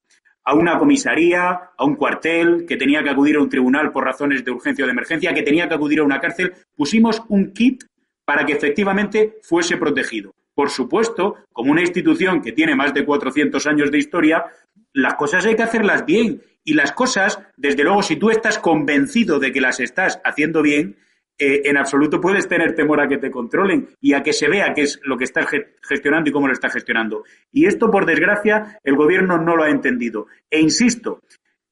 [0.43, 4.43] a una comisaría, a un cuartel, que tenía que acudir a un tribunal por razones
[4.43, 7.83] de urgencia o de emergencia, que tenía que acudir a una cárcel, pusimos un kit
[8.29, 10.35] para que efectivamente fuese protegido.
[10.53, 14.45] Por supuesto, como una institución que tiene más de 400 años de historia,
[14.93, 16.43] las cosas hay que hacerlas bien.
[16.63, 20.97] Y las cosas, desde luego, si tú estás convencido de que las estás haciendo bien,
[21.39, 24.75] eh, en absoluto puedes tener temor a que te controlen y a que se vea
[24.75, 25.47] qué es lo que estás
[25.81, 27.23] gestionando y cómo lo estás gestionando.
[27.51, 30.27] Y esto, por desgracia, el gobierno no lo ha entendido.
[30.51, 31.23] E insisto,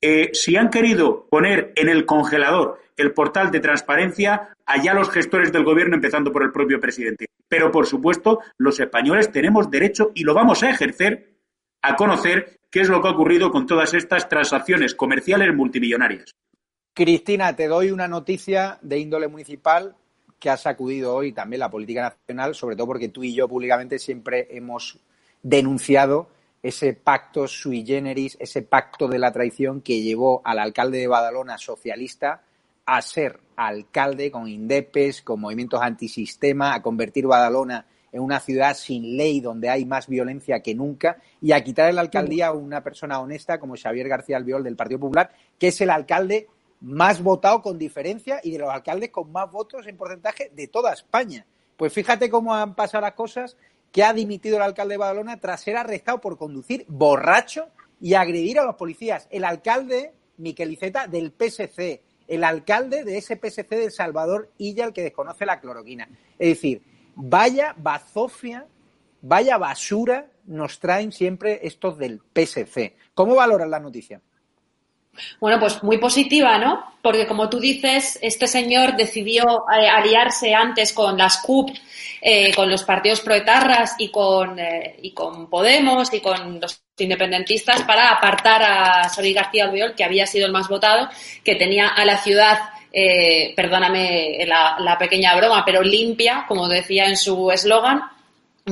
[0.01, 5.51] eh, si han querido poner en el congelador el portal de transparencia, allá los gestores
[5.51, 7.27] del gobierno, empezando por el propio presidente.
[7.47, 11.37] Pero, por supuesto, los españoles tenemos derecho y lo vamos a ejercer
[11.83, 16.31] a conocer qué es lo que ha ocurrido con todas estas transacciones comerciales multimillonarias.
[16.93, 19.95] Cristina, te doy una noticia de índole municipal
[20.39, 23.99] que ha sacudido hoy también la política nacional, sobre todo porque tú y yo públicamente
[23.99, 24.99] siempre hemos
[25.43, 26.29] denunciado
[26.61, 31.57] ese pacto sui generis, ese pacto de la traición que llevó al alcalde de Badalona
[31.57, 32.43] socialista
[32.87, 39.17] a ser alcalde con indepes, con movimientos antisistema, a convertir Badalona en una ciudad sin
[39.17, 43.19] ley donde hay más violencia que nunca y a quitar la alcaldía a una persona
[43.19, 45.29] honesta como Xavier García Albiol del Partido Popular,
[45.59, 46.47] que es el alcalde
[46.79, 50.93] más votado con diferencia y de los alcaldes con más votos en porcentaje de toda
[50.93, 51.45] España.
[51.75, 53.57] Pues fíjate cómo han pasado las cosas,
[53.91, 57.67] que ha dimitido el alcalde de Badalona tras ser arrestado por conducir borracho
[57.99, 59.27] y agredir a los policías.
[59.29, 64.93] El alcalde, Miquel Iceta, del PSC, el alcalde de ese PSC de Salvador Illa, el
[64.93, 66.09] que desconoce la cloroquina.
[66.37, 66.81] Es decir,
[67.15, 68.67] vaya bazofia,
[69.21, 72.95] vaya basura nos traen siempre estos del PSC.
[73.13, 74.21] ¿Cómo valoran la noticia?
[75.39, 76.83] Bueno, pues muy positiva, ¿no?
[77.01, 81.69] Porque como tú dices, este señor decidió eh, aliarse antes con las CUP,
[82.21, 87.83] eh, con los partidos proetarras y con, eh, y con Podemos y con los independentistas
[87.83, 91.09] para apartar a Xavier García Albiol, que había sido el más votado,
[91.43, 92.57] que tenía a la ciudad
[93.55, 98.01] perdóname la, la, pequeña broma, pero limpia, como decía en su eslogan,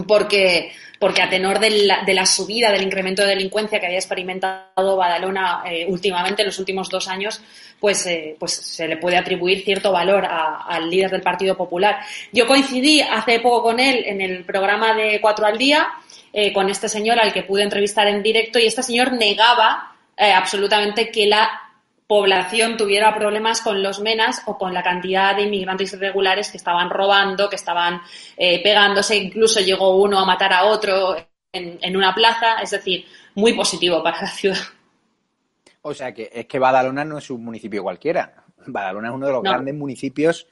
[0.08, 5.64] porque porque a tenor de la, subida, del incremento de delincuencia que había experimentado Badalona
[5.70, 7.42] eh, últimamente, en los últimos dos años,
[7.80, 12.00] pues, eh, pues se le puede atribuir cierto valor al líder del Partido Popular.
[12.32, 15.88] Yo coincidí hace poco con él en el programa de Cuatro al Día,
[16.32, 21.12] eh, con este señor al que pude entrevistar en directo, y este señor negaba absolutamente
[21.12, 21.65] que la
[22.08, 26.90] población tuviera problemas con los menas o con la cantidad de inmigrantes irregulares que estaban
[26.90, 28.02] robando, que estaban
[28.38, 31.16] eh, pegándose, incluso llegó uno a matar a otro
[31.52, 34.58] en, en, una plaza, es decir, muy positivo para la ciudad.
[35.82, 38.44] O sea que es que Badalona no es un municipio cualquiera.
[38.68, 40.48] Badalona es uno de los grandes municipios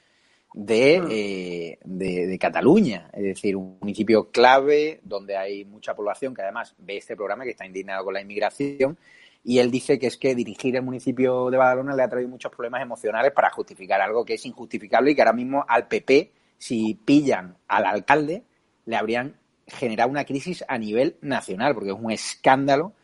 [0.52, 1.08] de, mm.
[1.10, 6.74] eh, de, de, Cataluña, es decir, un municipio clave donde hay mucha población que además
[6.78, 8.96] ve este programa que está indignado con la inmigración
[9.44, 12.50] y él dice que es que dirigir el municipio de Badalona le ha traído muchos
[12.50, 16.94] problemas emocionales para justificar algo que es injustificable y que ahora mismo al PP, si
[16.94, 18.42] pillan al alcalde,
[18.86, 19.36] le habrían
[19.66, 22.94] generado una crisis a nivel nacional, porque es un escándalo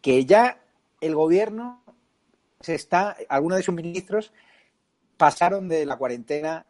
[0.00, 0.62] que ya
[1.02, 1.82] el gobierno
[2.60, 4.32] se está, algunos de sus ministros
[5.18, 6.64] pasaron de la cuarentena,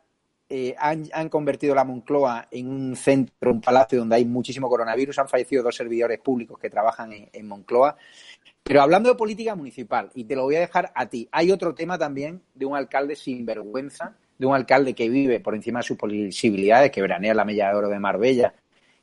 [0.48, 5.28] eh, han, convertido la Moncloa en un centro, un palacio donde hay muchísimo coronavirus, han
[5.28, 7.96] fallecido dos servidores públicos que trabajan en Moncloa.
[8.62, 11.74] Pero hablando de política municipal, y te lo voy a dejar a ti, hay otro
[11.74, 15.84] tema también de un alcalde sin vergüenza, de un alcalde que vive por encima de
[15.84, 18.54] sus posibilidades, que veranea la Mella de Oro de Marbella,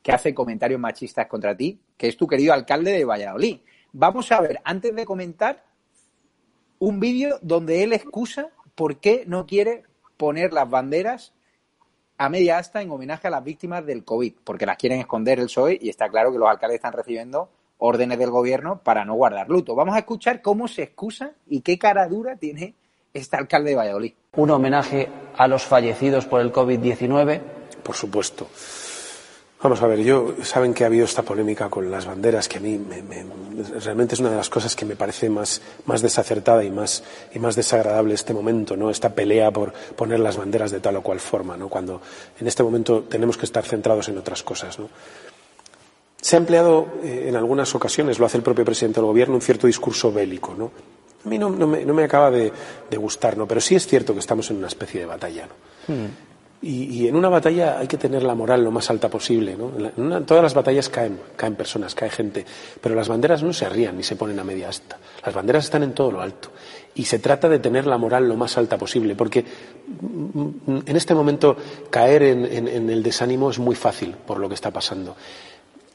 [0.01, 3.60] que hace comentarios machistas contra ti, que es tu querido alcalde de Valladolid.
[3.91, 5.64] Vamos a ver, antes de comentar,
[6.80, 9.84] un vídeo donde él excusa por qué no quiere
[10.18, 11.34] poner las banderas
[12.18, 15.45] a media asta en homenaje a las víctimas del COVID, porque las quieren esconder el
[15.45, 19.50] PSOE y está claro que los alcaldes están recibiendo órdenes del gobierno para no guardar
[19.50, 19.76] luto.
[19.76, 22.76] Vamos a escuchar cómo se excusa y qué cara dura tiene
[23.14, 24.14] este alcalde de Valladolid.
[24.36, 27.42] Un homenaje a los fallecidos por el COVID-19.
[27.84, 28.48] Por supuesto.
[29.62, 32.62] Vamos a ver, yo saben que ha habido esta polémica con las banderas que a
[32.62, 32.80] mí
[33.84, 37.04] realmente es una de las cosas que me parece más, más desacertada y más,
[37.34, 38.92] y más desagradable este momento, ¿no?
[38.92, 41.70] Esta pelea por poner las banderas de tal o cual forma, ¿no?
[41.70, 42.02] Cuando
[42.40, 44.90] en este momento tenemos que estar centrados en otras cosas, ¿no?
[46.22, 49.41] Se ha empleado eh, en algunas ocasiones, lo hace el propio presidente del Gobierno, un
[49.41, 50.55] cierto discurso bélico.
[50.57, 50.72] ¿no?
[51.26, 52.51] A mí no, me, acaba de,
[52.97, 53.47] gustar, ¿no?
[53.47, 55.47] pero sí es cierto que estamos en una especie de batalla.
[55.47, 55.93] ¿no?
[55.95, 56.07] Hmm.
[56.59, 59.55] Y, y en una batalla hay que tener la moral lo más alta posible.
[59.55, 59.70] ¿no?
[59.76, 62.43] En, la- en una- en todas las batallas caen, caen personas, cae gente,
[62.82, 64.97] pero las banderas no se arrían ni se ponen a media asta.
[65.24, 66.49] Las banderas están en todo lo alto.
[66.95, 69.45] Y se trata de tener la moral lo más alta posible, porque
[70.01, 71.55] mm, mm, en este momento
[71.91, 75.15] caer en, en- en el desánimo es muy fácil por lo que está pasando.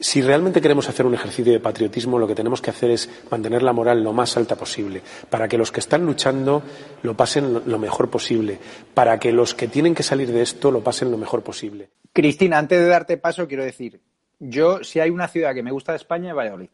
[0.03, 3.63] Si realmente queremos hacer un ejercicio de patriotismo, lo que tenemos que hacer es mantener
[3.63, 5.01] la moral lo más alta posible,
[5.31, 6.61] para que los que están luchando
[7.05, 8.59] lo pasen lo- mejor posible,
[8.95, 11.89] para que los que tienen que salir de esto lo pasen lo mejor posible.
[12.13, 14.01] Cristina, antes de darte paso, quiero decir,
[14.41, 16.71] yo, si hay una ciudad que me gusta de España, es Valladolid.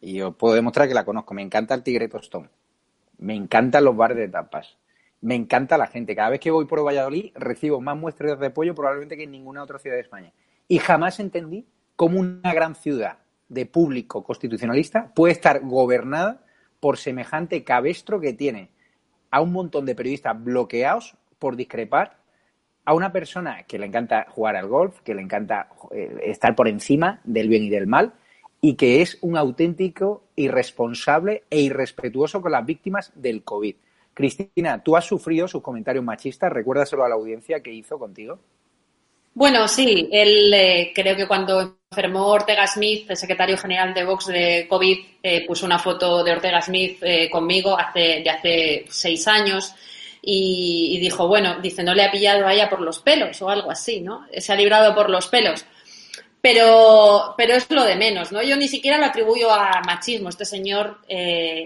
[0.00, 1.34] Y os puedo demostrar que la conozco.
[1.34, 2.50] Me encanta el Tigre Tostón.
[3.18, 4.76] Me encantan los bares de tapas.
[5.20, 6.16] Me encanta la gente.
[6.16, 9.62] Cada vez que voy por Valladolid, recibo más muestras de apoyo probablemente que en ninguna
[9.62, 10.32] otra ciudad de España.
[10.66, 11.64] Y jamás entendí
[11.98, 13.18] cómo una gran ciudad
[13.48, 16.44] de público constitucionalista puede estar gobernada
[16.78, 18.70] por semejante cabestro que tiene
[19.32, 22.18] a un montón de periodistas bloqueados por discrepar
[22.84, 26.68] a una persona que le encanta jugar al golf, que le encanta eh, estar por
[26.68, 28.12] encima del bien y del mal,
[28.60, 33.74] y que es un auténtico irresponsable e irrespetuoso con las víctimas del COVID.
[34.14, 36.52] Cristina, ¿tú has sufrido sus comentarios machistas?
[36.52, 38.38] Recuérdaselo a la audiencia que hizo contigo.
[39.38, 44.26] Bueno, sí, él eh, creo que cuando enfermó Ortega Smith, el secretario general de Vox
[44.26, 49.28] de COVID, eh, puso una foto de Ortega Smith eh, conmigo hace, de hace seis
[49.28, 49.72] años
[50.20, 53.70] y, dijo, bueno, dice, no le ha pillado a ella por los pelos o algo
[53.70, 54.26] así, ¿no?
[54.36, 55.64] Se ha librado por los pelos.
[56.40, 58.42] Pero, pero es lo de menos, ¿no?
[58.42, 60.30] Yo ni siquiera lo atribuyo a machismo.
[60.30, 60.98] Este señor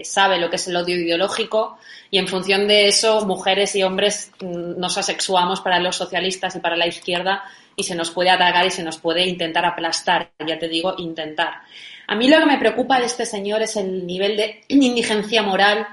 [0.03, 1.79] sabe lo que es el odio ideológico
[2.11, 6.59] y en función de eso, mujeres y hombres mm, nos asexuamos para los socialistas y
[6.59, 7.43] para la izquierda
[7.75, 10.31] y se nos puede atacar y se nos puede intentar aplastar.
[10.45, 11.61] Ya te digo, intentar.
[12.07, 15.87] A mí lo que me preocupa de este señor es el nivel de indigencia moral,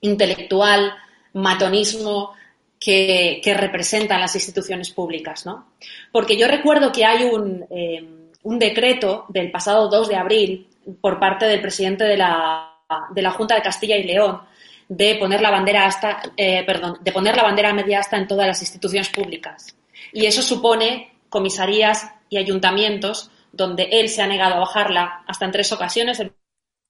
[0.00, 0.94] intelectual,
[1.34, 2.32] matonismo
[2.78, 5.72] que, que representan las instituciones públicas, ¿no?
[6.10, 8.04] Porque yo recuerdo que hay un, eh,
[8.42, 10.66] un decreto del pasado 2 de abril
[11.00, 12.76] por parte del presidente de la,
[13.14, 14.40] de la Junta de Castilla y León
[14.88, 18.46] de poner la bandera hasta, eh, perdón, de poner la bandera media hasta en todas
[18.46, 19.74] las instituciones públicas.
[20.12, 25.52] Y eso supone comisarías y ayuntamientos donde él se ha negado a bajarla hasta en
[25.52, 26.32] tres ocasiones, el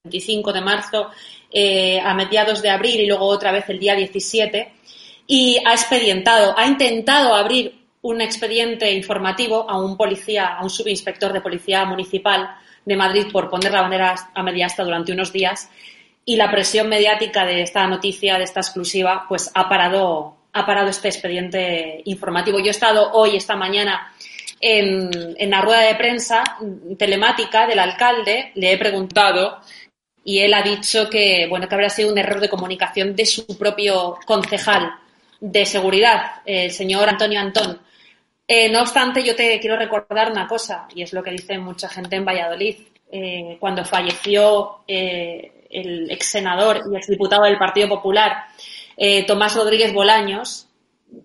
[0.04, 1.10] 25 de marzo,
[1.50, 4.72] eh, a mediados de abril y luego otra vez el día 17,
[5.26, 11.32] y ha expedientado, ha intentado abrir un expediente informativo a un policía, a un subinspector
[11.32, 15.70] de policía municipal de Madrid por poner la bandera a media asta durante unos días
[16.24, 20.88] y la presión mediática de esta noticia, de esta exclusiva, pues ha parado, ha parado
[20.88, 22.58] este expediente informativo.
[22.58, 24.12] Yo he estado hoy, esta mañana,
[24.62, 26.44] en, la rueda de prensa
[26.96, 29.58] telemática del alcalde, le he preguntado
[30.24, 33.58] y él ha dicho que, bueno, que habrá sido un error de comunicación de su
[33.58, 34.92] propio concejal
[35.40, 37.80] de seguridad, el señor Antonio Antón.
[38.46, 41.88] Eh, no obstante, yo te quiero recordar una cosa, y es lo que dice mucha
[41.88, 42.76] gente en Valladolid.
[43.10, 48.44] Eh, cuando falleció eh, el ex senador y exdiputado del Partido Popular,
[48.96, 50.68] eh, Tomás Rodríguez Bolaños,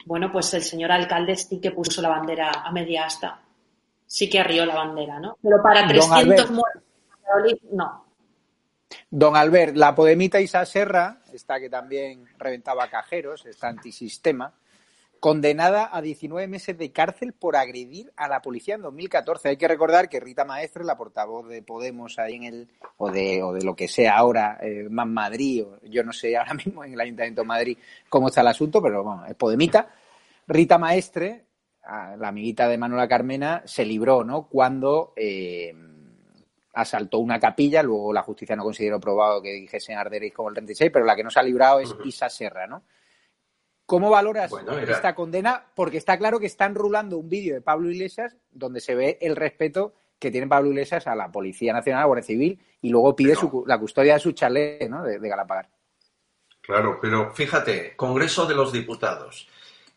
[0.05, 3.39] bueno, pues el señor alcalde sí que puso la bandera a media asta.
[4.05, 5.37] Sí que arrió la bandera, ¿no?
[5.41, 6.49] Pero para Don 300 Albert.
[6.49, 8.05] muertos no.
[9.09, 14.53] Don Albert, la podemita Isa Serra, esta que también reventaba cajeros, esta antisistema,
[15.19, 19.49] condenada a 19 meses de cárcel por agredir a la policía en 2014.
[19.49, 23.41] Hay que recordar que Rita Maestre, la portavoz de Podemos ahí en el, o de,
[23.43, 26.83] o de lo que sea ahora, eh, más Madrid, o yo no sé ahora mismo
[26.83, 27.77] en el Ayuntamiento de Madrid
[28.09, 29.89] cómo está el asunto, pero bueno, es Podemita.
[30.47, 31.45] Rita Maestre,
[31.83, 34.47] la amiguita de Manuela Carmena, se libró, ¿no?
[34.47, 35.73] Cuando eh,
[36.73, 40.91] asaltó una capilla, luego la justicia no consideró probado que dijesen Arderis como el 36,
[40.93, 42.83] pero la que no se ha librado es Isa Serra, ¿no?
[43.87, 45.63] ¿Cómo valoras Bueno, esta condena?
[45.73, 49.35] Porque está claro que están rulando un vídeo de Pablo Iglesias donde se ve el
[49.35, 53.15] respeto que tiene Pablo Iglesias a la Policía Nacional, a la Guardia Civil, y luego
[53.15, 55.03] pide Pero- su la custodia de su chalet, ¿no?
[55.03, 55.69] De, de Galapagar.
[56.61, 59.47] Claro, pero fíjate, Congreso de los Diputados.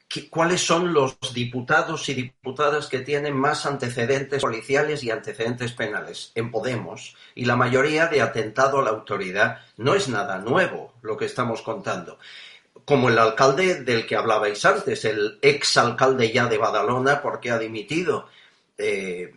[0.08, 6.30] ¿Qué- ¿Cuáles son los diputados y diputadas que tienen más antecedentes policiales y antecedentes penales?
[6.36, 7.16] En Podemos.
[7.34, 9.58] Y la mayoría de atentado a la autoridad.
[9.78, 12.18] No es nada nuevo lo que estamos contando.
[12.84, 18.28] Como el alcalde del que hablabais antes, el exalcalde ya de Badalona, porque ha dimitido.
[18.78, 19.34] Eh,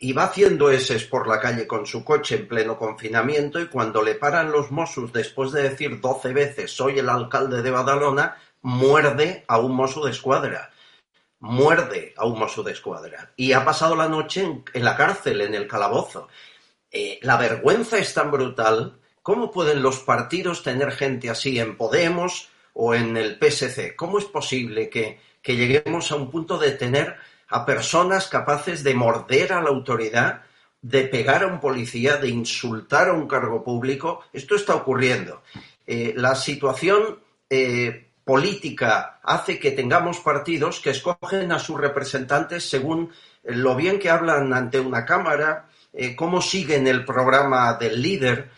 [0.00, 4.14] iba haciendo eses por la calle con su coche en pleno confinamiento y cuando le
[4.14, 9.58] paran los Mossos después de decir 12 veces soy el alcalde de Badalona, muerde a
[9.58, 10.70] un mozo de escuadra.
[11.40, 13.32] Muerde a un mozo de escuadra.
[13.36, 16.28] Y ha pasado la noche en, en la cárcel, en el calabozo.
[16.92, 18.98] Eh, la vergüenza es tan brutal.
[19.22, 23.94] ¿Cómo pueden los partidos tener gente así en Podemos o en el PSC?
[23.96, 27.16] ¿Cómo es posible que, que lleguemos a un punto de tener
[27.52, 30.42] a personas capaces de morder a la autoridad,
[30.80, 34.22] de pegar a un policía, de insultar a un cargo público.
[34.32, 35.42] Esto está ocurriendo.
[35.86, 37.18] Eh, la situación
[37.50, 43.10] eh, política hace que tengamos partidos que escogen a sus representantes según
[43.44, 48.50] lo bien que hablan ante una cámara, eh, cómo siguen el programa del líder,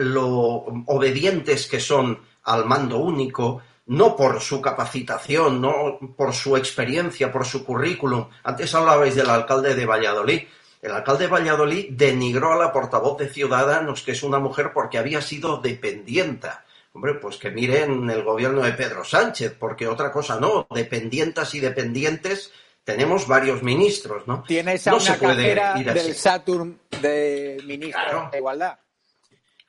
[0.00, 7.32] lo obedientes que son al mando único, no por su capacitación, no por su experiencia,
[7.32, 8.26] por su currículum.
[8.44, 10.42] Antes hablabais del alcalde de Valladolid.
[10.80, 14.98] El alcalde de Valladolid denigró a la portavoz de Ciudadanos, que es una mujer, porque
[14.98, 16.64] había sido dependienta.
[16.94, 21.60] Hombre, pues que miren el gobierno de Pedro Sánchez, porque otra cosa no, dependientas y
[21.60, 22.52] dependientes
[22.84, 24.42] tenemos varios ministros, ¿no?
[24.42, 26.14] Tienes a no una se puede ir del así.
[26.14, 28.28] Saturn de ministro Claro.
[28.32, 28.78] de Igualdad.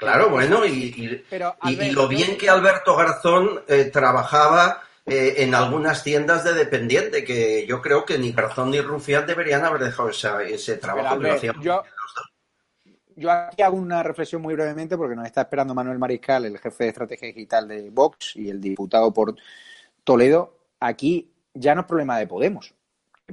[0.04, 4.82] Claro, bueno, y, y- Pero, y- y Alberto, lo bien que Alberto Garzón eh, trabajaba
[5.06, 9.66] eh, en algunas tiendas de dependiente, que yo creo que ni Garzón ni Rufián deberían
[9.66, 11.84] haber dejado esa- ese trabajo que lo hacían yo,
[13.16, 16.86] yo aquí hago una reflexión muy brevemente porque nos está esperando Manuel Mariscal, el jefe
[16.86, 19.36] de estrategia digital de Vox y el diputado por
[20.04, 20.58] Toledo.
[20.80, 22.74] Aquí ya no es problema de Podemos.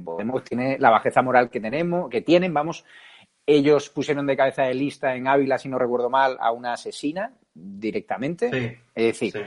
[0.03, 2.85] Podemos tiene la bajeza moral que tenemos, que tienen, vamos.
[3.45, 7.33] Ellos pusieron de cabeza de lista en Ávila, si no recuerdo mal, a una asesina
[7.53, 8.49] directamente.
[8.49, 9.39] Sí, Es decir, sí.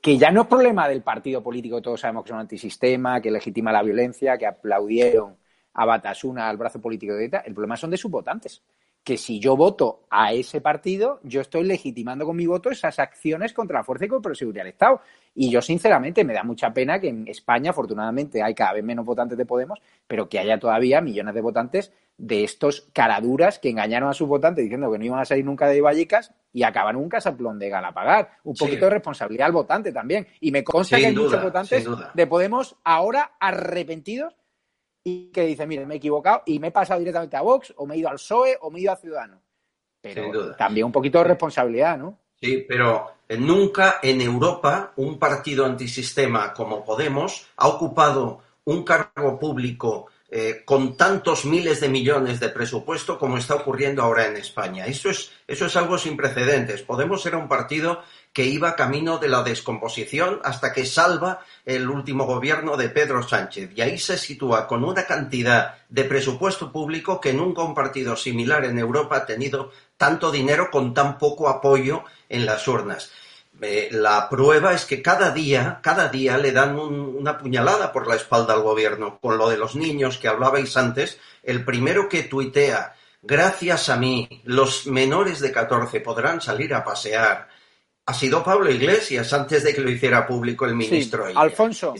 [0.00, 3.30] que ya no es problema del partido político, todos sabemos que es un antisistema, que
[3.30, 5.36] legitima la violencia, que aplaudieron
[5.74, 8.62] a Batasuna, al brazo político de ETA, el problema son de sus votantes.
[9.02, 13.54] Que si yo voto a ese partido, yo estoy legitimando con mi voto esas acciones
[13.54, 15.00] contra la fuerza y contra la seguridad del Estado.
[15.34, 19.06] Y yo, sinceramente, me da mucha pena que en España, afortunadamente, hay cada vez menos
[19.06, 21.92] votantes de Podemos, pero que haya todavía millones de votantes
[22.22, 25.66] de estos caraduras que engañaron a sus votantes diciendo que no iban a salir nunca
[25.68, 28.30] de Vallecas y acabaron un casaplón de Galapagar.
[28.44, 28.64] Un Sí.
[28.64, 30.26] poquito de responsabilidad al votante también.
[30.40, 34.34] Y me consta Sin que hay duda, muchos votantes de Podemos ahora arrepentidos
[35.02, 37.86] y que dicen, mire, me he equivocado y me he pasado directamente a Vox o
[37.86, 39.40] me he ido al PSOE o me he ido a Ciudadanos.
[40.02, 42.18] Pero también un poquito de responsabilidad, ¿no?
[42.38, 50.06] Sí, pero nunca en Europa un partido antisistema como Podemos ha ocupado un cargo público
[50.32, 54.86] eh, con tantos miles de millones de presupuesto como está ocurriendo ahora en España.
[54.86, 56.82] Eso es, eso es algo sin precedentes.
[56.82, 58.02] Podemos era un partido
[58.32, 63.70] que iba camino de la descomposición hasta que salva el último gobierno de Pedro Sánchez.
[63.74, 68.64] Y ahí se sitúa con una cantidad de presupuesto público que nunca un partido similar
[68.64, 73.10] en Europa ha tenido tanto dinero con tan poco apoyo en las urnas.
[73.62, 78.06] Eh, la prueba es que cada día, cada día le dan un- una puñalada por
[78.06, 79.18] la espalda al gobierno.
[79.20, 84.40] Con lo de los niños que hablabais antes, el primero que tuitea, gracias a mí,
[84.44, 87.48] los menores de 14 podrán salir a pasear,
[88.06, 91.26] ha sido Pablo Iglesias antes de que lo hiciera público el ministro.
[91.28, 91.34] Sí.
[91.36, 91.94] Alfonso,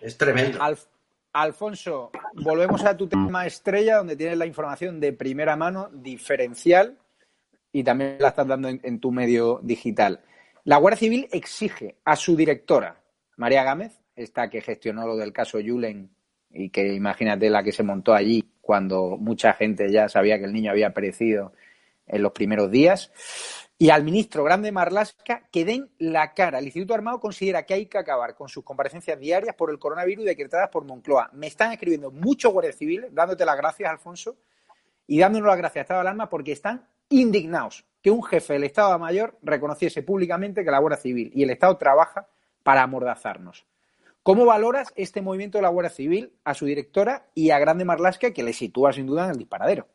[0.00, 0.58] Es tremendo.
[0.60, 0.86] Alf-
[1.32, 6.96] Alfonso, volvemos a tu tema estrella, donde tienes la información de primera mano, diferencial,
[7.72, 10.20] y también la estás dando en, en tu medio digital.
[10.64, 13.00] La Guardia Civil exige a su directora,
[13.36, 16.10] María Gámez, esta que gestionó lo del caso Yulen
[16.50, 20.52] y que imagínate la que se montó allí cuando mucha gente ya sabía que el
[20.52, 21.52] niño había perecido
[22.06, 23.12] en los primeros días,
[23.80, 26.58] y al ministro Grande Marlasca que den la cara.
[26.58, 30.24] El Instituto Armado considera que hay que acabar con sus comparecencias diarias por el coronavirus
[30.24, 31.30] decretadas por Moncloa.
[31.32, 34.36] Me están escribiendo muchos guardias civiles, dándote las gracias, Alfonso,
[35.06, 38.64] y dándonos las gracias a Estado de Alarma porque están indignados que un jefe del
[38.64, 42.28] Estado Mayor reconociese públicamente que la Guardia Civil y el Estado trabaja
[42.62, 43.66] para amordazarnos.
[44.22, 48.32] ¿Cómo valoras este movimiento de la Guardia Civil a su directora y a Grande Marlasca
[48.32, 49.88] que le sitúa sin duda en el disparadero?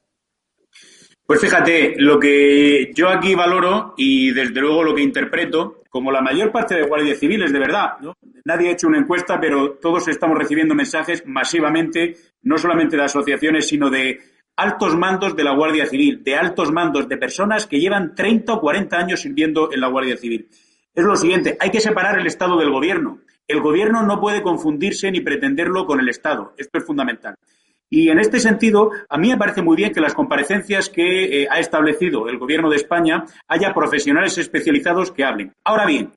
[1.26, 6.22] Pues fíjate, lo que yo aquí valoro y desde luego lo que interpreto, como la
[6.22, 7.94] mayor parte de guardias civiles, de verdad,
[8.44, 13.68] nadie ha hecho una encuesta, pero todos estamos recibiendo mensajes masivamente, no solamente de asociaciones,
[13.68, 14.20] sino de
[14.56, 18.62] altos mandos de la Guardia Civil, de altos mandos de personas que llevan 30 o
[18.62, 20.48] 40 años sirviendo en la Guardia Civil.
[20.94, 23.20] Es lo siguiente, hay que separar el Estado del Gobierno.
[23.48, 26.54] El Gobierno no puede confundirse ni pretenderlo con el Estado.
[26.58, 27.36] Esto es fundamental.
[27.90, 31.48] Y en este sentido, a mí me parece muy bien que las comparecencias que eh,
[31.50, 35.54] ha establecido el Gobierno de España haya profesionales especializados que hablen.
[35.64, 36.12] Ahora bien,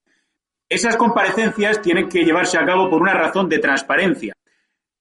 [0.68, 4.32] esas comparecencias tienen que llevarse a cabo por una razón de transparencia.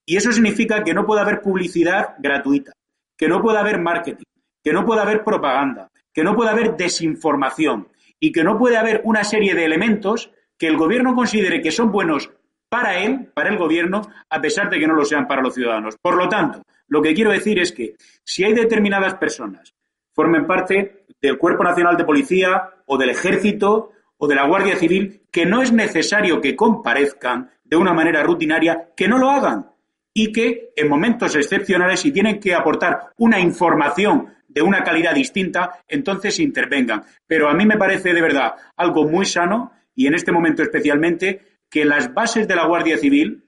[0.06, 2.74] Y eso significa que no puede haber publicidad gratuita,
[3.18, 4.26] que no puede haber marketing,
[4.64, 7.90] que no puede haber propaganda, que no puede haber desinformación
[8.20, 11.92] y que no puede haber una serie de elementos que el Gobierno considere que son
[11.92, 12.32] buenos
[12.70, 15.96] para él, para el gobierno, a pesar de que no lo sean para los ciudadanos.
[16.02, 19.74] Por lo tanto, lo que quiero decir es que si hay determinadas personas
[20.14, 25.24] formen parte del Cuerpo Nacional de Policía o del Ejército o de la Guardia Civil
[25.32, 29.72] que no es necesario que comparezcan, de una manera rutinaria, que no lo hagan
[30.18, 35.84] y que en momentos excepcionales, si tienen que aportar una información de una calidad distinta,
[35.90, 37.04] entonces intervengan.
[37.28, 41.60] Pero a mí me parece de verdad algo muy sano y en este momento especialmente
[41.70, 43.44] que las bases de la Guardia Civil,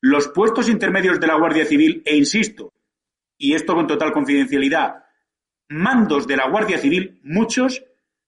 [0.00, 2.72] los puestos intermedios de la Guardia Civil, e insisto,
[3.38, 5.04] y esto con total confidencialidad,
[5.68, 7.84] mandos de la Guardia Civil, muchos,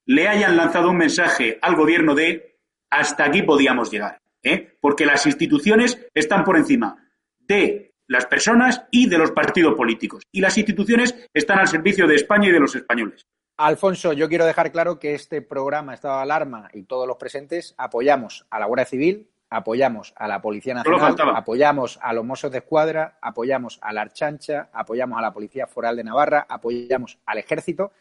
[0.06, 4.76] le hayan lanzado un mensaje al gobierno de hasta aquí podíamos llegar, ¿eh?
[4.80, 7.09] porque las instituciones están por encima
[7.50, 10.22] de las personas y de los partidos políticos.
[10.30, 13.26] Y las instituciones están al servicio de España y de los españoles.
[13.56, 17.74] Alfonso, yo quiero dejar claro que este programa, Estado de Alarma y todos los presentes
[17.76, 22.58] apoyamos a la Guardia Civil, apoyamos a la Policía Nacional, apoyamos a los Mossos de
[22.58, 27.92] Escuadra, apoyamos a la Archancha, apoyamos a la Policía Foral de Navarra, apoyamos al Ejército,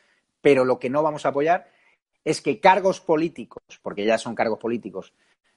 [0.41, 1.67] pero lo que no vamos a apoyar
[2.23, 5.13] es que cargos políticos, porque ya son cargos políticos,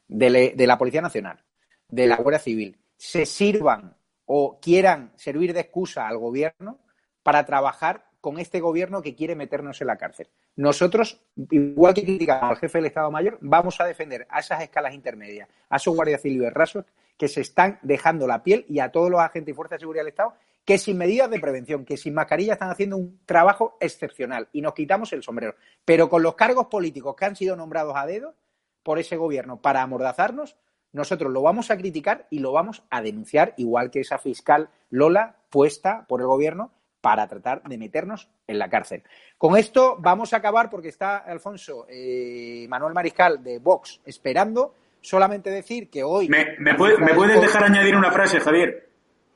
[0.08, 1.44] de, de la Policía Nacional,
[1.88, 3.96] de la Guardia Civil, se sirvan
[4.26, 6.78] o quieran servir de excusa al gobierno
[7.24, 10.28] para trabajar con este gobierno que quiere meternos en la cárcel.
[10.54, 14.94] Nosotros, igual que criticamos al jefe del Estado Mayor, vamos a defender a esas escalas
[14.94, 16.84] intermedias, a esos guardias civiles rasos
[17.18, 20.02] que se están dejando la piel y a todos los agentes y fuerzas de seguridad
[20.02, 20.34] del Estado
[20.64, 24.74] que sin medidas de prevención, que sin mascarilla están haciendo un trabajo excepcional y nos
[24.74, 25.56] quitamos el sombrero.
[25.84, 28.36] Pero con los cargos políticos que han sido nombrados a dedo
[28.84, 30.56] por ese gobierno para amordazarnos,
[30.92, 35.36] nosotros lo vamos a criticar y lo vamos a denunciar, igual que esa fiscal Lola
[35.50, 36.70] puesta por el gobierno
[37.00, 39.02] para tratar de meternos en la cárcel.
[39.36, 44.74] Con esto vamos a acabar porque está Alfonso eh, Manuel Mariscal de Vox esperando.
[45.00, 46.28] Solamente decir que hoy.
[46.28, 48.88] ¿Me, me, puedes dejar añadir una frase, Javier?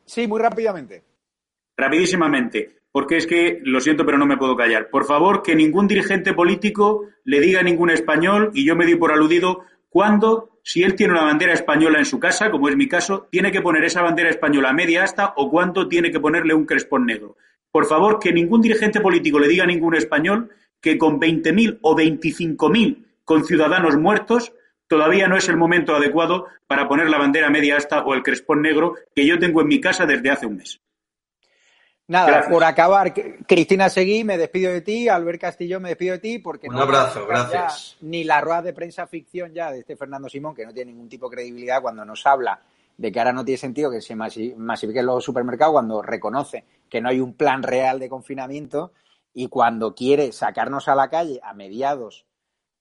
[0.04, 1.02] Sí, muy rápidamente.
[1.76, 4.88] Rapidísimamente, porque es que, lo siento, pero no me puedo callar.
[4.88, 8.94] Por favor, que ningún dirigente político le diga a ningún español, y yo me di
[8.94, 12.88] por aludido, cuando, si él tiene una bandera española en su casa, como es mi
[12.88, 16.66] caso, tiene que poner esa bandera española media asta o cuánto tiene que ponerle un
[16.66, 17.36] crespón negro.
[17.70, 20.50] Por favor, que ningún dirigente político le diga a ningún español
[20.80, 24.54] que con 20.000 o 25.000 conciudadanos muertos
[24.88, 28.62] todavía no es el momento adecuado para poner la bandera media asta o el crespón
[28.62, 30.80] negro que yo tengo en mi casa desde hace un mes.
[32.08, 33.12] Nada, por acabar,
[33.46, 37.26] Cristina Seguí, me despido de ti, Albert Castillo, me despido de ti, porque un abrazo,
[37.26, 37.96] gracias.
[38.00, 41.08] Ni la rueda de prensa ficción ya de este Fernando Simón, que no tiene ningún
[41.08, 42.60] tipo de credibilidad cuando nos habla
[42.96, 47.08] de que ahora no tiene sentido que se masifiquen los supermercados cuando reconoce que no
[47.08, 48.92] hay un plan real de confinamiento
[49.34, 52.24] y cuando quiere sacarnos a la calle a mediados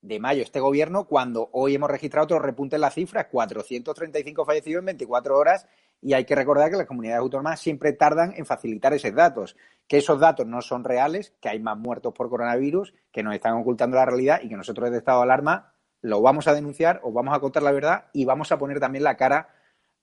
[0.01, 4.79] de mayo este gobierno, cuando hoy hemos registrado otro repunte en las cifras, 435 fallecidos
[4.79, 5.65] en 24 horas,
[6.01, 9.55] y hay que recordar que las comunidades autónomas siempre tardan en facilitar esos datos,
[9.87, 13.53] que esos datos no son reales, que hay más muertos por coronavirus, que nos están
[13.53, 17.13] ocultando la realidad y que nosotros desde estado de alarma lo vamos a denunciar, os
[17.13, 19.49] vamos a contar la verdad y vamos a poner también la cara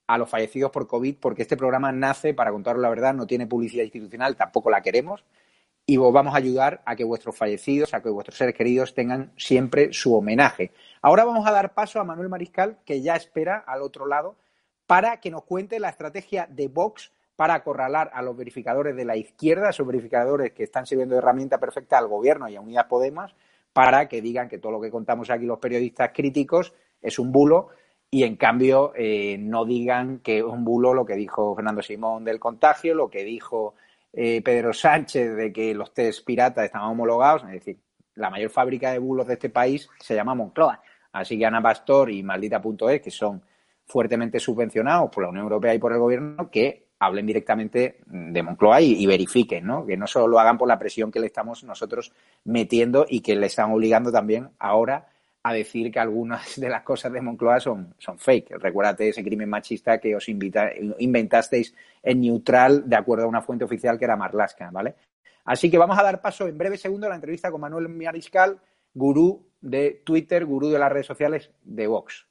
[0.07, 3.47] a los fallecidos por COVID, porque este programa nace para contaros la verdad, no tiene
[3.47, 5.23] publicidad institucional, tampoco la queremos,
[5.85, 9.33] y vos vamos a ayudar a que vuestros fallecidos, a que vuestros seres queridos tengan
[9.37, 10.71] siempre su homenaje.
[11.01, 14.35] Ahora vamos a dar paso a Manuel Mariscal, que ya espera al otro lado,
[14.87, 19.15] para que nos cuente la estrategia de Vox para acorralar a los verificadores de la
[19.15, 23.35] izquierda, esos verificadores que están sirviendo de herramienta perfecta al gobierno y a Unidas Podemos,
[23.73, 27.69] para que digan que todo lo que contamos aquí los periodistas críticos es un bulo
[28.11, 32.23] y en cambio eh, no digan que es un bulo lo que dijo Fernando Simón
[32.23, 33.73] del contagio, lo que dijo
[34.13, 37.79] eh, Pedro Sánchez de que los test piratas estaban homologados, es decir,
[38.13, 40.79] la mayor fábrica de bulos de este país se llama Moncloa.
[41.13, 43.41] Así que Ana Pastor y Maldita.es, que son
[43.85, 48.81] fuertemente subvencionados por la Unión Europea y por el gobierno, que hablen directamente de Moncloa
[48.81, 49.85] y, verifiquen, ¿no?
[49.85, 52.13] Que no solo lo hagan por la presión que le estamos nosotros
[52.45, 55.07] metiendo y que le están obligando también ahora
[55.43, 58.51] a decir que algunas de las cosas de Moncloa son, son fake.
[58.51, 63.99] Recuérdate ese crimen machista que os inventasteis en neutral de acuerdo a una fuente oficial
[63.99, 64.95] que era Marlaska, ¿vale?
[65.45, 68.59] Así que vamos a dar paso en breve segundo a la entrevista con Manuel Mariscal,
[68.93, 72.25] gurú de Twitter, gurú de las redes sociales de Vox.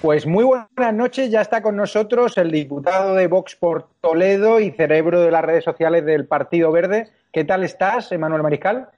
[0.00, 4.70] Pues muy buenas noches, ya está con nosotros el diputado de Vox por Toledo y
[4.70, 7.10] cerebro de las redes sociales del Partido Verde.
[7.30, 8.88] ¿Qué tal estás, Emanuel Mariscal?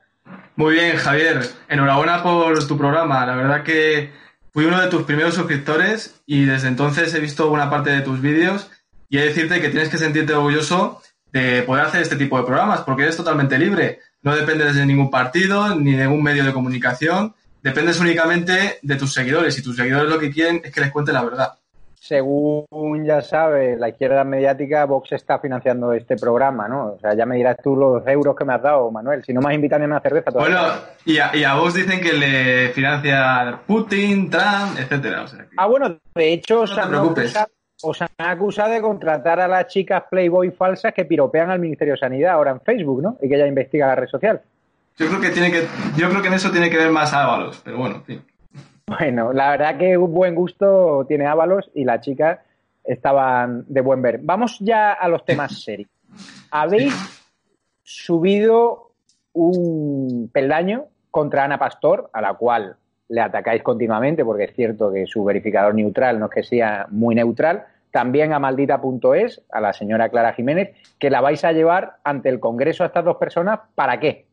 [0.54, 1.40] Muy bien, Javier.
[1.68, 3.26] Enhorabuena por tu programa.
[3.26, 4.12] La verdad que
[4.52, 8.20] fui uno de tus primeros suscriptores y desde entonces he visto buena parte de tus
[8.20, 8.70] vídeos
[9.08, 12.44] y he de decirte que tienes que sentirte orgulloso de poder hacer este tipo de
[12.44, 13.98] programas porque eres totalmente libre.
[14.22, 19.12] No dependes de ningún partido ni de ningún medio de comunicación dependes únicamente de tus
[19.14, 21.52] seguidores y tus seguidores lo que quieren es que les cuente la verdad.
[21.98, 26.94] según ya sabes, la izquierda mediática, Vox está financiando este programa, ¿no?
[26.94, 29.22] O sea, ya me dirás tú los euros que me has dado, Manuel.
[29.24, 30.56] Si no me has invitado ni a una cerveza todavía.
[30.60, 35.22] Bueno, y a, y a Vox dicen que le financia Putin, Trump, etcétera.
[35.22, 37.24] O sea, que- Ah, bueno, de hecho, os, No te han preocupes.
[37.36, 37.46] acusado,
[37.84, 41.98] os han acusado de contratar a las chicas Playboy falsas que piropean al Ministerio de
[42.00, 43.16] Sanidad ahora en Facebook, ¿no?
[43.22, 44.42] Y que ella investiga la red social.
[44.96, 45.66] Yo creo que tiene que,
[45.96, 48.22] yo creo que en eso tiene que ver más Ábalos, pero bueno, en fin.
[48.86, 52.40] Bueno, la verdad que un buen gusto tiene Ábalos y las chicas
[52.84, 54.20] estaban de buen ver.
[54.22, 55.90] Vamos ya a los temas serios.
[56.50, 56.94] Habéis
[57.82, 58.92] subido
[59.32, 62.76] un peldaño contra Ana Pastor, a la cual
[63.08, 67.14] le atacáis continuamente, porque es cierto que su verificador neutral no es que sea muy
[67.14, 67.66] neutral.
[67.90, 72.40] También a maldita.es, a la señora Clara Jiménez, que la vais a llevar ante el
[72.40, 73.60] Congreso a estas dos personas.
[73.74, 74.31] ¿Para qué?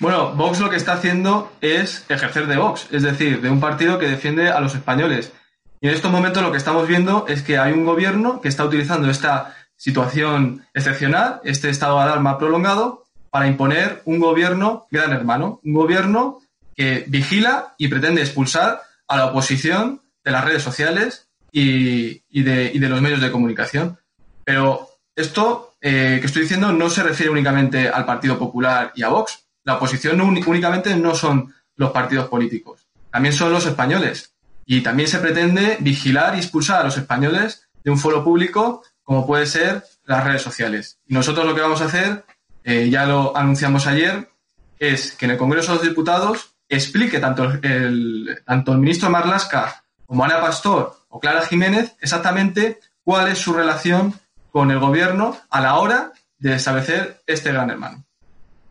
[0.00, 3.98] Bueno, Vox lo que está haciendo es ejercer de Vox, es decir, de un partido
[3.98, 5.32] que defiende a los españoles.
[5.80, 8.64] Y en estos momentos lo que estamos viendo es que hay un gobierno que está
[8.64, 15.60] utilizando esta situación excepcional, este estado de alarma prolongado, para imponer un gobierno gran hermano,
[15.64, 16.40] un gobierno
[16.76, 23.00] que vigila y pretende expulsar a la oposición de las redes sociales y, de los
[23.02, 23.98] medios de comunicación.
[24.44, 29.08] Pero esto eh, que estoy diciendo no se refiere únicamente al Partido Popular y a
[29.08, 29.47] Vox.
[29.68, 34.32] La oposición no únicamente no son los partidos políticos, también son los españoles.
[34.64, 39.26] Y también se pretende vigilar y expulsar a los españoles de un foro público como
[39.26, 41.00] puede ser las redes sociales.
[41.06, 42.24] Y nosotros lo que vamos a hacer,
[42.64, 44.30] eh, ya lo anunciamos ayer,
[44.78, 49.84] es que en el Congreso de los Diputados explique tanto el, tanto el ministro Marlasca
[50.06, 54.18] como Ana Pastor o Clara Jiménez exactamente cuál es su relación
[54.50, 58.07] con el gobierno a la hora de establecer este gran hermano.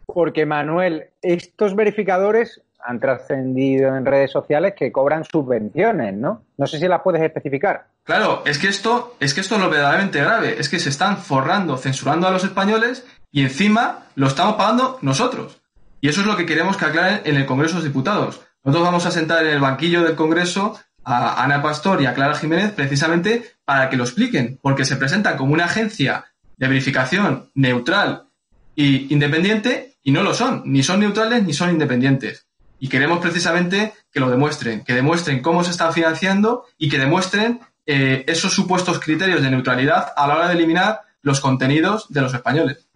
[0.08, 6.43] Porque, Manuel, estos verificadores han trascendido en redes sociales que cobran subvenciones, ¿no?
[6.58, 7.88] No sé si las puedes especificar.
[8.03, 11.18] Claro, es que esto es que esto es lo verdaderamente grave, es que se están
[11.18, 15.62] forrando, censurando a los españoles y encima lo estamos pagando nosotros.
[15.99, 18.41] Y eso es lo que queremos que aclaren en el Congreso de los Diputados.
[18.64, 22.36] Nosotros vamos a sentar en el banquillo del Congreso a Ana Pastor y a Clara
[22.36, 28.28] Jiménez precisamente para que lo expliquen, porque se presentan como una agencia de verificación neutral
[28.76, 32.47] e independiente y no lo son, ni son neutrales ni son independientes.
[32.80, 37.60] Y queremos precisamente que lo demuestren, que demuestren cómo se están financiando y que demuestren
[37.86, 42.34] eh, esos supuestos criterios de neutralidad a la hora de eliminar los contenidos de los
[42.34, 42.88] españoles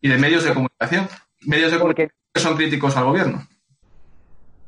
[0.00, 1.06] y de medios de comunicación.
[1.42, 3.46] Medios de comunicación que son críticos al gobierno.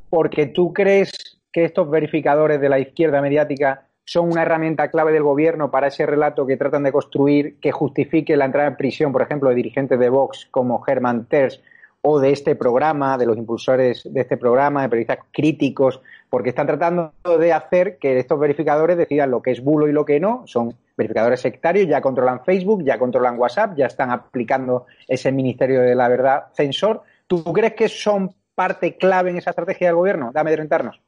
[0.09, 1.11] Porque tú crees
[1.51, 6.07] que estos verificadores de la izquierda mediática son una herramienta clave del gobierno para ese
[6.07, 9.99] relato que tratan de construir que justifique la entrada en prisión, por ejemplo, de dirigentes
[9.99, 11.61] de Vox como Herman Terz
[12.03, 16.67] o de este programa, de los impulsores de este programa, de periodistas críticos, porque están
[16.67, 20.43] tratando de hacer que estos verificadores decidan lo que es bulo y lo que no.
[20.47, 25.95] Son verificadores sectarios, ya controlan Facebook, ya controlan WhatsApp, ya están aplicando ese Ministerio de
[25.95, 27.03] la Verdad censor.
[27.29, 31.01] ¿Tú crees que son parte clave en esa estrategia del gobierno de amedrentarnos?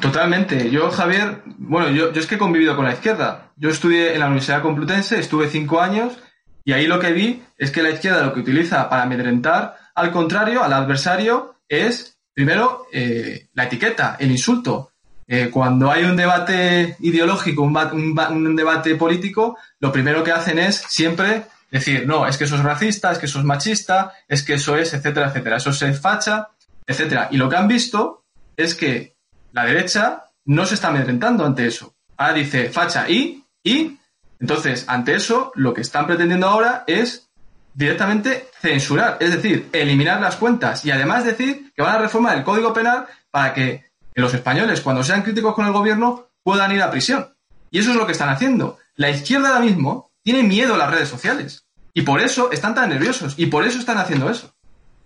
[0.00, 0.70] Totalmente.
[0.70, 3.50] Yo, Javier, bueno, yo, yo es que he convivido con la izquierda.
[3.56, 6.18] Yo estudié en la Universidad Complutense, estuve cinco años
[6.64, 10.12] y ahí lo que vi es que la izquierda lo que utiliza para amedrentar al
[10.12, 14.92] contrario, al adversario, es primero eh, la etiqueta, el insulto.
[15.26, 20.58] Eh, cuando hay un debate ideológico, un, un un debate político, lo primero que hacen
[20.58, 24.42] es siempre decir, no, es que eso es racista, es que eso es machista, es
[24.42, 26.48] que eso es, etcétera, etcétera, eso es facha,
[26.86, 27.28] etcétera.
[27.30, 28.24] Y lo que han visto
[28.56, 29.14] es que
[29.52, 31.94] la derecha no se está amedrentando ante eso.
[32.16, 33.98] Ahora dice facha y, y,
[34.40, 37.29] entonces, ante eso, lo que están pretendiendo ahora es
[37.74, 42.44] directamente censurar, es decir, eliminar las cuentas y además decir que van a reformar el
[42.44, 46.90] Código Penal para que los españoles, cuando sean críticos con el gobierno, puedan ir a
[46.90, 47.34] prisión.
[47.70, 48.78] Y eso es lo que están haciendo.
[48.96, 52.90] La izquierda ahora mismo tiene miedo a las redes sociales y por eso están tan
[52.90, 54.52] nerviosos y por eso están haciendo eso.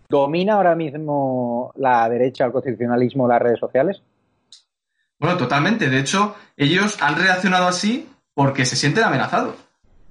[0.09, 4.03] ¿Domina ahora mismo la derecha, el constitucionalismo, las redes sociales?
[5.19, 5.89] Bueno, totalmente.
[5.89, 9.55] De hecho, ellos han reaccionado así porque se sienten amenazados.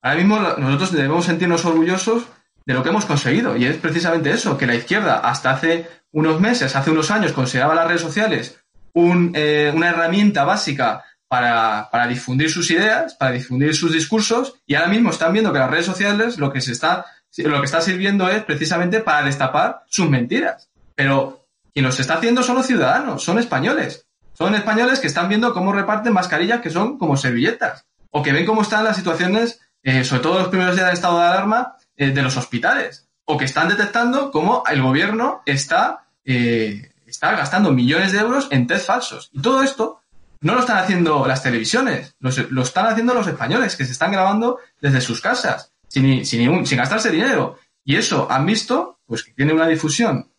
[0.02, 2.26] Ahora mismo nosotros debemos sentirnos orgullosos
[2.66, 6.40] de lo que hemos conseguido y es precisamente eso, que la izquierda hasta hace unos
[6.40, 8.60] meses, hace unos años, consideraba las redes sociales
[8.94, 14.76] un, eh, una herramienta básica para, para difundir sus ideas, para difundir sus discursos y
[14.76, 17.06] ahora mismo están viendo que las redes sociales lo que se está
[17.38, 20.70] lo que está sirviendo es precisamente para destapar sus mentiras.
[20.96, 24.06] Pero quien los está haciendo son los ciudadanos, son españoles.
[24.34, 27.86] Son españoles que están viendo cómo reparten mascarillas que son como servilletas.
[28.12, 31.20] O que ven cómo están las situaciones, eh, sobre todo los primeros días del estado
[31.20, 33.08] de alarma, eh, de los hospitales.
[33.26, 38.68] O que están detectando cómo el gobierno está, eh, está gastando millones de euros en
[38.68, 39.30] test falsos.
[39.32, 40.02] Y todo esto
[40.42, 44.12] no lo están haciendo las televisiones, lo, lo están haciendo los españoles, que se están
[44.12, 47.58] grabando desde sus casas, sin, sin, ningún- sin gastarse dinero.
[47.86, 50.30] Y eso han visto, pues que tiene una difusión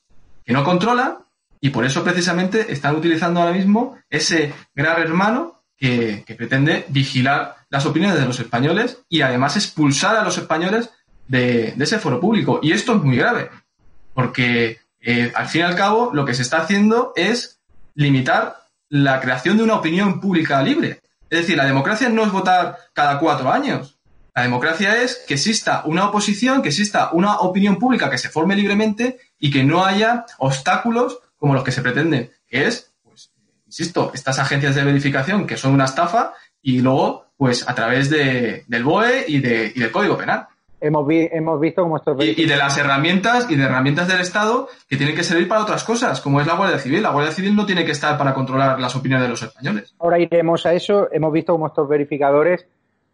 [0.44, 1.18] que no controlan
[1.58, 7.56] y por eso precisamente están utilizando ahora mismo ese gran hermano que, que pretende vigilar
[7.70, 10.90] las opiniones de los españoles y además expulsar a los españoles
[11.28, 12.60] de, ese foro público.
[12.62, 13.50] Y esto es muy grave,
[14.12, 17.60] porque eh, al fin y al cabo lo que se está haciendo es
[17.94, 21.00] limitar la creación de una opinión pública libre.
[21.30, 23.98] Es decir, la democracia no es votar cada cuatro años.
[24.34, 28.56] La democracia es que exista una oposición, que exista una opinión pública que se forme
[28.56, 33.30] libremente y que no haya obstáculos como los que se pretenden, que es, pues,
[33.66, 38.64] insisto, estas agencias de verificación que son una estafa y luego, pues, a través de,
[38.66, 40.48] del BOE y, de, y del Código Penal.
[40.86, 44.20] Hemos, vi- hemos visto cómo estos Y, y de las herramientas y de herramientas del
[44.20, 47.02] Estado que tienen que servir para otras cosas, como es la Guardia Civil.
[47.02, 49.94] La Guardia Civil no tiene que estar para controlar las opiniones de los españoles.
[49.98, 51.08] Ahora iremos a eso.
[51.10, 52.66] Hemos visto cómo estos verificadores,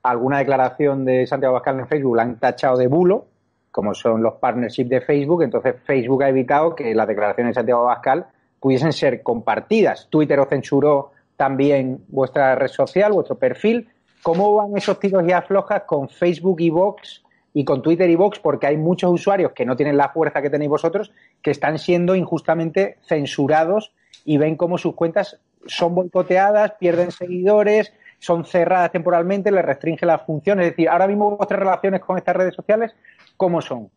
[0.02, 3.26] alguna declaración de Santiago Pascal en Facebook la han tachado de bulo,
[3.70, 5.42] como son los partnerships de Facebook.
[5.42, 8.26] Entonces Facebook ha evitado que las declaraciones de Santiago Pascal
[8.58, 10.08] pudiesen ser compartidas.
[10.10, 13.88] Twitter os censuró también vuestra red social, vuestro perfil.
[14.22, 18.38] ¿Cómo van esos tiros y aflojas con Facebook y Vox y con Twitter y Vox?
[18.38, 22.14] Porque hay muchos usuarios que no tienen la fuerza que tenéis vosotros, que están siendo
[22.14, 23.92] injustamente censurados
[24.24, 30.24] y ven cómo sus cuentas son boicoteadas, pierden seguidores, son cerradas temporalmente, les restringe las
[30.24, 30.66] funciones.
[30.66, 32.92] Es decir, ahora mismo vuestras relaciones con estas redes sociales,
[33.36, 33.90] ¿cómo son?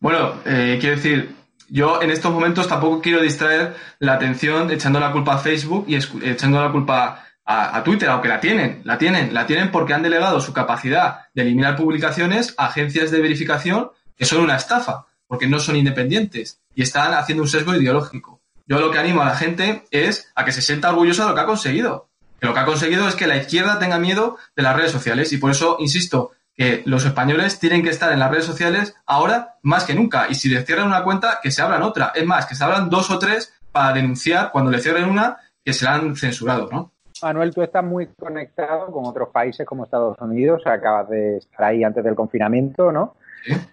[0.00, 1.34] Bueno, eh, quiero decir,
[1.68, 5.96] yo en estos momentos tampoco quiero distraer la atención echando la culpa a Facebook y
[5.96, 10.38] echando la culpa a, Twitter, aunque la tienen, la tienen, la tienen porque han delegado
[10.38, 15.58] su capacidad de eliminar publicaciones a agencias de verificación que son una estafa, porque no
[15.58, 18.42] son independientes y están haciendo un sesgo ideológico.
[18.66, 21.34] Yo lo que animo a la gente es a que se sienta orgullosa de lo
[21.34, 22.10] que ha conseguido.
[22.38, 25.32] Que lo que ha conseguido es que la izquierda tenga miedo de las redes sociales
[25.32, 29.54] y por eso insisto que los españoles tienen que estar en las redes sociales ahora
[29.62, 30.26] más que nunca.
[30.28, 32.12] Y si les cierran una cuenta, que se abran otra.
[32.14, 35.72] Es más, que se abran dos o tres para denunciar cuando le cierren una que
[35.72, 36.92] se la han censurado, ¿no?
[37.22, 41.82] Manuel, tú estás muy conectado con otros países como Estados Unidos, acabas de estar ahí
[41.84, 43.16] antes del confinamiento, ¿no?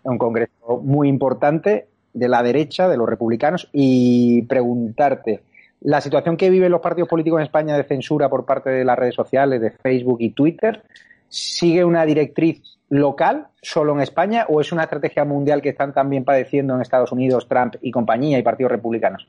[0.04, 5.44] Un congreso muy importante de la derecha, de los republicanos, y preguntarte,
[5.82, 8.98] la situación que viven los partidos políticos en España de censura por parte de las
[8.98, 10.84] redes sociales, de Facebook y Twitter,
[11.28, 16.24] ¿sigue una directriz local solo en España o es una estrategia mundial que están también
[16.24, 19.28] padeciendo en Estados Unidos Trump y compañía y partidos republicanos?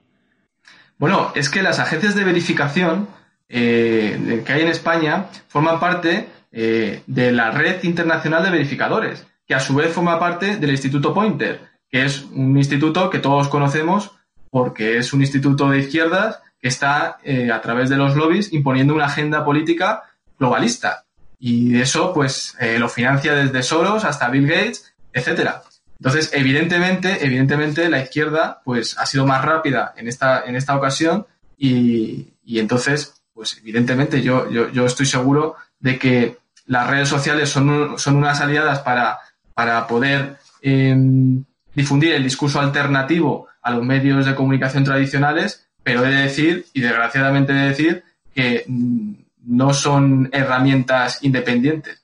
[0.98, 3.08] Bueno, es que las agencias de verificación
[3.48, 9.54] eh, que hay en España forman parte eh, de la red internacional de verificadores, que
[9.54, 14.12] a su vez forma parte del Instituto Pointer, que es un instituto que todos conocemos
[14.50, 18.94] porque es un instituto de izquierdas que está eh, a través de los lobbies imponiendo
[18.94, 20.04] una agenda política
[20.38, 21.04] globalista.
[21.38, 25.62] Y eso, pues, lo financia desde Soros hasta Bill Gates, etcétera.
[25.98, 31.26] Entonces, evidentemente, evidentemente, la izquierda, pues, ha sido más rápida en esta, en esta ocasión
[31.58, 37.50] y, y entonces, pues, evidentemente, yo, yo, yo estoy seguro de que las redes sociales
[37.50, 39.18] son, son unas aliadas para,
[39.52, 46.08] para poder em, difundir el discurso alternativo a los medios de comunicación tradicionales, pero he
[46.08, 49.12] de decir, y desgraciadamente he de decir, que mm,
[49.48, 52.02] no son herramientas independientes.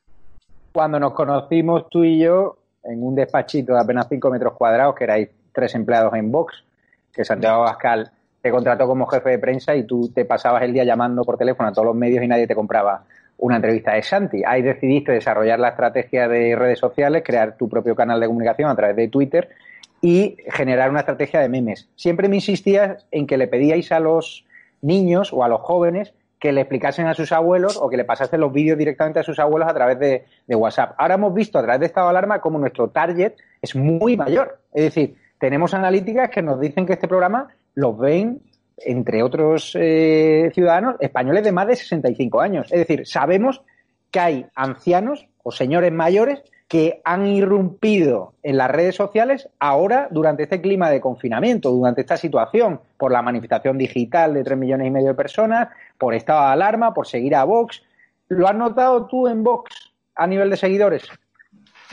[0.71, 5.05] Cuando nos conocimos tú y yo en un despachito de apenas 5 metros cuadrados, que
[5.05, 6.63] erais tres empleados en Vox,
[7.11, 8.13] que Santiago Abascal
[8.43, 11.69] te contrató como jefe de prensa y tú te pasabas el día llamando por teléfono
[11.69, 13.05] a todos los medios y nadie te compraba
[13.39, 14.43] una entrevista de Santi.
[14.45, 18.75] Ahí decidiste desarrollar la estrategia de redes sociales, crear tu propio canal de comunicación a
[18.75, 19.49] través de Twitter
[20.01, 21.89] y generar una estrategia de memes.
[21.95, 24.45] Siempre me insistías en que le pedíais a los
[24.81, 28.41] niños o a los jóvenes que le explicasen a sus abuelos o que le pasasen
[28.41, 30.95] los vídeos directamente a sus abuelos a través de, de WhatsApp.
[30.99, 34.59] Ahora hemos visto a través de estado de alarma cómo nuestro target es muy mayor.
[34.75, 38.41] Es decir, tenemos analíticas que nos dicen que este programa los ven,
[38.79, 42.73] entre otros eh, ciudadanos, españoles de más de 65 años.
[42.73, 43.63] Es decir, sabemos
[44.11, 50.45] que hay ancianos o señores mayores que han irrumpido en las redes sociales ahora durante
[50.45, 54.91] este clima de confinamiento, durante esta situación, por la manifestación digital de tres millones y
[54.91, 55.69] medio de personas,
[55.99, 57.83] por estado de alarma, por seguir a Vox.
[58.29, 61.03] ¿Lo has notado tú en Vox a nivel de seguidores?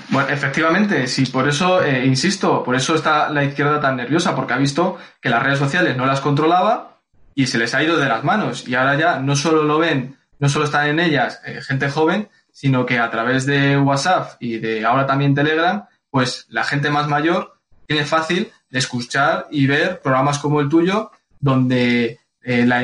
[0.09, 4.53] Bueno, efectivamente, sí, por eso, eh, insisto, por eso está la izquierda tan nerviosa, porque
[4.53, 6.99] ha visto que las redes sociales no las controlaba
[7.35, 8.67] y se les ha ido de las manos.
[8.67, 12.29] Y ahora ya no solo lo ven, no solo están en ellas eh, gente joven,
[12.51, 17.07] sino que a través de WhatsApp y de ahora también Telegram, pues la gente más
[17.07, 22.83] mayor tiene fácil de escuchar y ver programas como el tuyo, donde eh, la,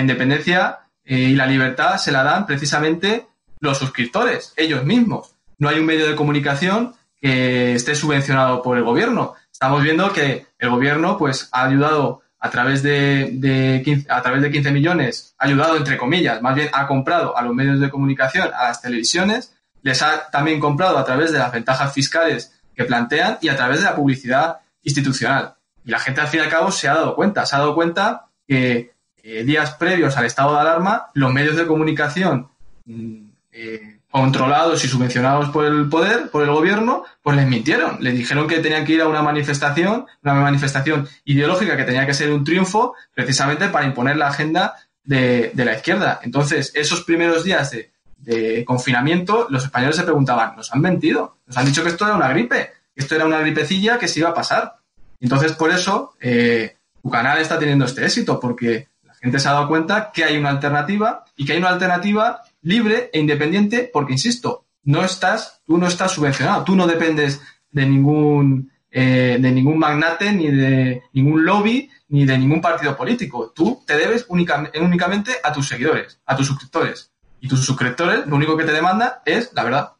[0.00, 3.26] independencia y la libertad se la dan precisamente
[3.60, 5.37] los suscriptores, ellos mismos.
[5.58, 9.34] No hay un medio de comunicación que esté subvencionado por el gobierno.
[9.52, 14.42] Estamos viendo que el gobierno pues, ha ayudado a través de, de 15, a través
[14.42, 17.90] de 15 millones, ha ayudado entre comillas, más bien ha comprado a los medios de
[17.90, 22.84] comunicación, a las televisiones, les ha también comprado a través de las ventajas fiscales que
[22.84, 25.54] plantean y a través de la publicidad institucional.
[25.84, 27.74] Y la gente al fin y al cabo se ha dado cuenta, se ha dado
[27.74, 28.92] cuenta que
[29.22, 32.48] eh, días previos al estado de alarma, los medios de comunicación
[32.84, 37.98] mm, eh, controlados y subvencionados por el poder, por el gobierno, pues les mintieron.
[38.00, 42.14] Les dijeron que tenían que ir a una manifestación, una manifestación ideológica que tenía que
[42.14, 46.18] ser un triunfo, precisamente para imponer la agenda de, la izquierda.
[46.24, 51.38] Entonces, esos primeros días de, de, confinamiento, los españoles se preguntaban, ¿nos han mentido?
[51.46, 54.18] Nos han dicho que esto era una gripe, que esto era una gripecilla que se
[54.18, 54.78] iba a pasar.
[55.20, 59.52] Entonces, por eso, eh, tu canal está teniendo este éxito, porque la gente se ha
[59.52, 64.12] dado cuenta que hay una alternativa y que hay una alternativa libre e independiente, porque
[64.12, 67.40] insisto, no estás, tú no estás subvencionado, tú no dependes
[67.70, 73.52] de ningún, eh, de ningún magnate, ni de ningún lobby, ni de ningún partido político.
[73.54, 77.12] Tú te debes únicamente, únicamente a tus seguidores, a tus suscriptores.
[77.40, 79.92] Y tus suscriptores lo único que te demandan es la verdad.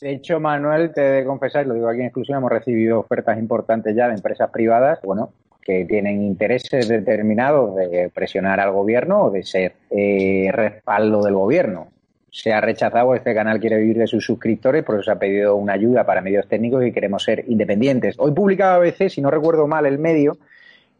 [0.00, 3.38] De hecho, Manuel, te he de confesar, lo digo aquí en exclusión, hemos recibido ofertas
[3.38, 5.32] importantes ya de empresas privadas, bueno,
[5.68, 11.88] que tienen intereses determinados de presionar al gobierno o de ser eh, respaldo del gobierno.
[12.30, 15.56] Se ha rechazado, este canal quiere vivir de sus suscriptores, por eso se ha pedido
[15.56, 18.14] una ayuda para medios técnicos y queremos ser independientes.
[18.18, 20.38] Hoy publicaba ABC, si no recuerdo mal el medio,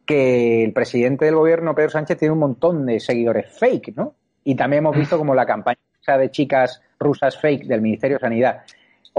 [0.04, 4.16] que el presidente del gobierno, Pedro Sánchez, tiene un montón de seguidores fake, ¿no?
[4.44, 5.78] Y también hemos visto como la campaña
[6.18, 8.64] de chicas rusas fake del Ministerio de Sanidad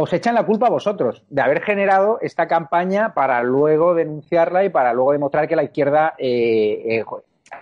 [0.02, 4.70] os echan la culpa a vosotros de haber generado esta campaña para luego denunciarla y
[4.70, 7.06] para luego demostrar que la izquierda eh, eh,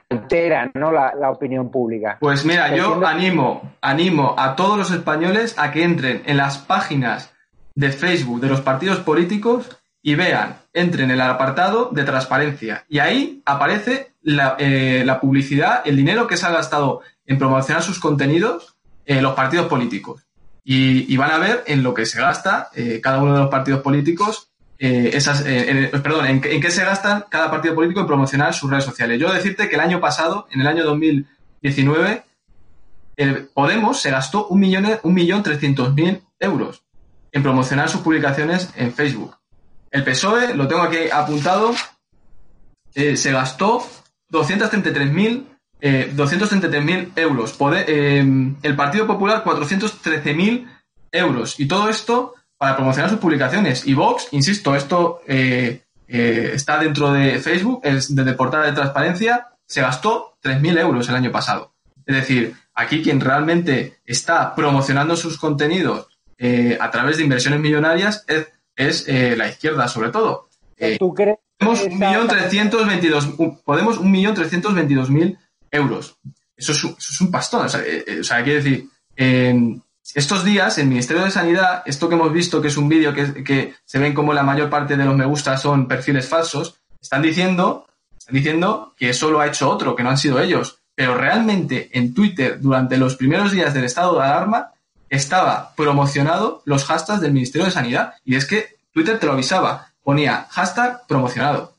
[0.09, 0.91] altera ¿no?
[0.91, 2.17] La, la, opinión pública.
[2.19, 7.33] Pues mira, yo animo, animo a todos los españoles a que entren en las páginas
[7.73, 12.99] de Facebook de los partidos políticos y vean, entren en el apartado de transparencia y
[12.99, 17.99] ahí aparece la, eh, la publicidad, el dinero que se ha gastado en promocionar sus
[17.99, 18.75] contenidos
[19.07, 20.26] eh, los partidos políticos
[20.69, 23.79] y, van a ver en lo que se gasta eh, cada uno de los partidos
[23.79, 28.53] políticos, eh, esas, eh, perdón, en, en, qué se gastan cada partido político en promocionar
[28.53, 29.17] sus redes sociales.
[29.17, 32.23] Yo decirte que el año pasado, en el año 2019,
[33.15, 36.83] el Podemos se gastó un millón, un millón trescientos mil euros
[37.31, 39.37] en promocionar sus publicaciones en Facebook.
[39.89, 41.73] El PSOE, lo tengo aquí apuntado,
[42.93, 43.87] se gastó
[44.31, 45.45] 233.000
[45.81, 47.53] eh, 233.000 euros.
[47.53, 48.19] Poder, eh,
[48.61, 50.67] el Partido Popular 413.000
[51.11, 51.59] euros.
[51.59, 53.85] Y todo esto para promocionar sus publicaciones.
[53.85, 59.49] Y Vox, insisto, esto eh, eh, está dentro de Facebook, es de portal de transparencia,
[59.65, 61.73] se gastó 3.000 euros el año pasado.
[62.05, 66.07] Es decir, aquí quien realmente está promocionando sus contenidos
[66.37, 70.49] eh, a través de inversiones millonarias es, es la izquierda, sobre todo.
[70.99, 71.37] ¿Tú crees?
[71.57, 75.37] Podemos 1.322.000 Podemos 1.322.000
[75.71, 76.17] euros.
[76.55, 77.65] Eso es, un pastón.
[77.65, 79.79] O sea, eh, o sea quiere decir, eh,
[80.15, 83.43] estos días el Ministerio de Sanidad, esto que hemos visto, que es un vídeo que,
[83.43, 87.21] que, se ven como la mayor parte de los me gusta son perfiles falsos, están
[87.21, 87.87] diciendo,
[88.17, 90.79] están diciendo que eso lo ha hecho otro, que no han sido ellos.
[90.95, 94.71] Pero realmente en Twitter, durante los primeros días del estado de alarma,
[95.09, 98.15] estaba promocionado los hashtags del Ministerio de Sanidad.
[98.25, 101.76] Y es que Twitter te lo avisaba, ponía hashtag promocionado.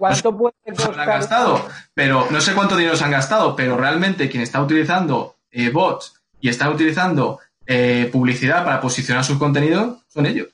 [0.00, 0.98] ¿Cuánto puede costar?
[0.98, 5.36] Han gastado, pero no sé cuánto dinero se han gastado, pero realmente quien está utilizando
[5.50, 10.48] eh, bots y está utilizando eh, publicidad para posicionar sus contenidos son ellos.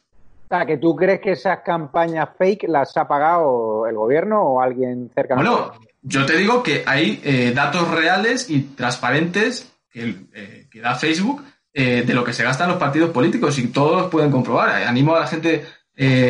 [0.46, 4.60] O sea, que tú crees que esas campañas fake las ha pagado el gobierno o
[4.60, 5.40] alguien cercano.
[5.40, 10.26] Bueno, yo te digo que hay eh, datos reales y transparentes que,
[10.68, 14.70] que da Facebook de lo que se gastan los partidos políticos y todos pueden comprobar.
[14.82, 15.66] Animo a la gente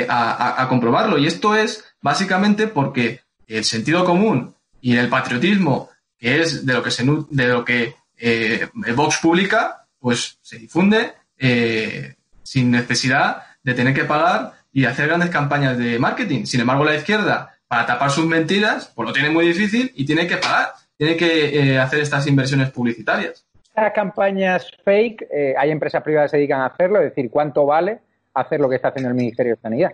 [0.09, 1.19] a, a, a comprobarlo.
[1.19, 6.83] Y esto es básicamente porque el sentido común y el patriotismo, que es de lo
[6.83, 13.75] que, se, de lo que eh, Vox publica, pues se difunde eh, sin necesidad de
[13.75, 16.45] tener que pagar y hacer grandes campañas de marketing.
[16.45, 20.27] Sin embargo, la izquierda, para tapar sus mentiras, pues lo tiene muy difícil y tiene
[20.27, 23.45] que pagar, tiene que eh, hacer estas inversiones publicitarias.
[23.65, 25.27] Estas campañas fake,
[25.59, 27.99] hay empresas privadas que se dedican a hacerlo, es decir, ¿cuánto vale
[28.33, 29.93] hacer lo que está haciendo el Ministerio de Sanidad?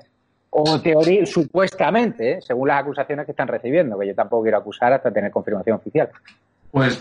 [0.54, 2.40] O teoría, supuestamente, ¿eh?
[2.40, 6.10] según las acusaciones que están recibiendo, que yo tampoco quiero acusar hasta tener confirmación oficial.
[6.70, 7.00] Pues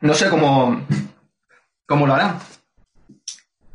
[0.00, 0.80] no sé cómo,
[1.86, 2.38] cómo lo harán.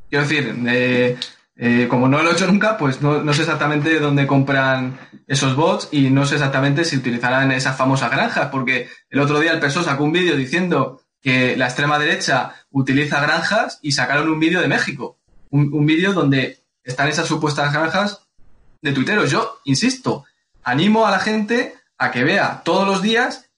[0.10, 1.18] Quiero decir, eh,
[1.62, 4.98] Eh, como no lo he hecho nunca, pues no, no sé exactamente dónde compran
[5.28, 9.52] esos bots y no sé exactamente si utilizarán esas famosas granjas, porque el otro día
[9.52, 14.40] el PSOE sacó un vídeo diciendo que la extrema derecha utiliza granjas y sacaron un
[14.40, 15.19] vídeo de México.
[15.52, 18.22] Un, un vídeo donde están esas supuestas granjas
[18.82, 19.30] de tuiteros.
[19.32, 20.26] Yo, insisto,
[20.64, 23.50] animo a la gente a que vea todos los días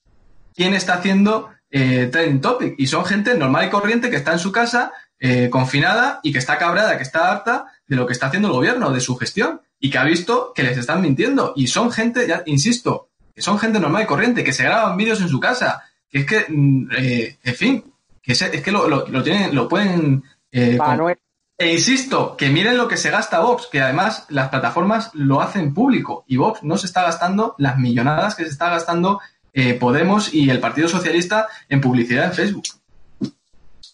[0.56, 2.76] quién está haciendo eh, trending topic.
[2.78, 6.40] Y son gente normal y corriente que está en su casa, eh, confinada y que
[6.40, 9.62] está cabrada, que está harta de lo que está haciendo el gobierno, de su gestión,
[9.80, 11.54] y que ha visto que les están mintiendo.
[11.56, 15.22] Y son gente, ya insisto, que son gente normal y corriente, que se graban vídeos
[15.22, 18.88] en su casa, que es que, mm, eh, en fin, que se- es que lo,
[18.88, 20.24] lo, lo tienen, lo pueden...
[20.52, 21.18] eh, Manuel,
[21.62, 25.76] e insisto, que miren lo que se gasta Vox, que además las plataformas lo hacen
[25.76, 29.20] público y Vox no se está gastando las millonadas que se está gastando
[29.54, 32.64] eh, Podemos y el Partido Socialista en publicidad en Facebook.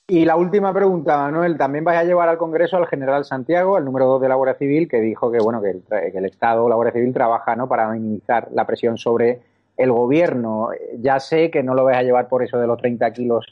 [0.07, 3.83] Y la última pregunta, Manuel, ¿también vais a llevar al Congreso al general Santiago, al
[3.83, 6.93] número 2 de la Guardia Civil, que dijo que bueno que el, Estado, la Guardia
[6.93, 7.67] Civil, trabaja ¿no?
[7.67, 9.41] para minimizar la presión sobre
[9.75, 10.69] el gobierno?
[11.01, 13.45] Ya sé que no lo vais a llevar por eso de los 30 kilos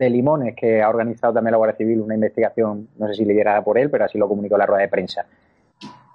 [0.00, 3.62] de limones, que ha organizado también la Guardia Civil una investigación, no sé si liderada
[3.62, 5.24] por él, pero así lo comunicó la rueda de prensa.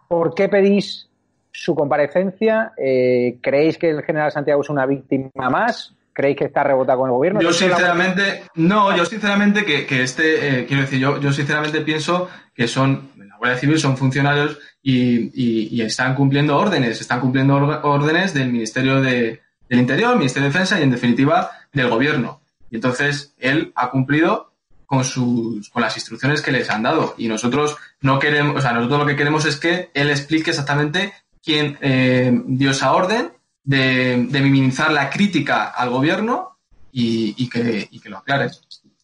[0.07, 1.07] ¿Por qué pedís
[1.51, 2.73] su comparecencia?
[2.77, 5.93] Eh, ¿Creéis que el general Santiago es una víctima más?
[6.13, 7.41] ¿Creéis que está rebotado con el gobierno?
[7.41, 12.29] Yo sinceramente, no, yo sinceramente que, que este, eh, quiero decir, yo, yo sinceramente pienso
[12.53, 17.55] que son, la Guardia Civil son funcionarios y, y- y están cumpliendo órdenes, están cumpliendo
[17.83, 22.39] órdenes del Ministerio de- del Interior, Ministerio de Defensa y en definitiva del Gobierno.
[22.69, 24.51] Y entonces él ha cumplido
[24.85, 27.15] con sus, con las instrucciones que les han dado.
[27.17, 31.13] Y nosotros no queremos, o sea, nosotros lo que queremos es que él explique exactamente
[31.43, 33.31] quién eh, dio esa orden
[33.63, 36.57] de, de minimizar la crítica al gobierno
[36.91, 38.51] y, que, lo aclare.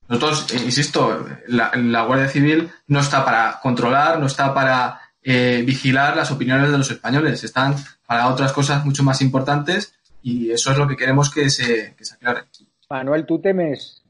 [0.08, 5.64] Nosotros, eh, insisto, la, la Guardia Civil no está para controlar, no está para eh,
[5.66, 7.76] vigilar las opiniones de los españoles, están
[8.08, 12.06] para otras cosas mucho más importantes y eso es lo que queremos que se, que
[12.06, 12.44] se aclare.
[12.92, 14.04] Manuel, ¿tú temes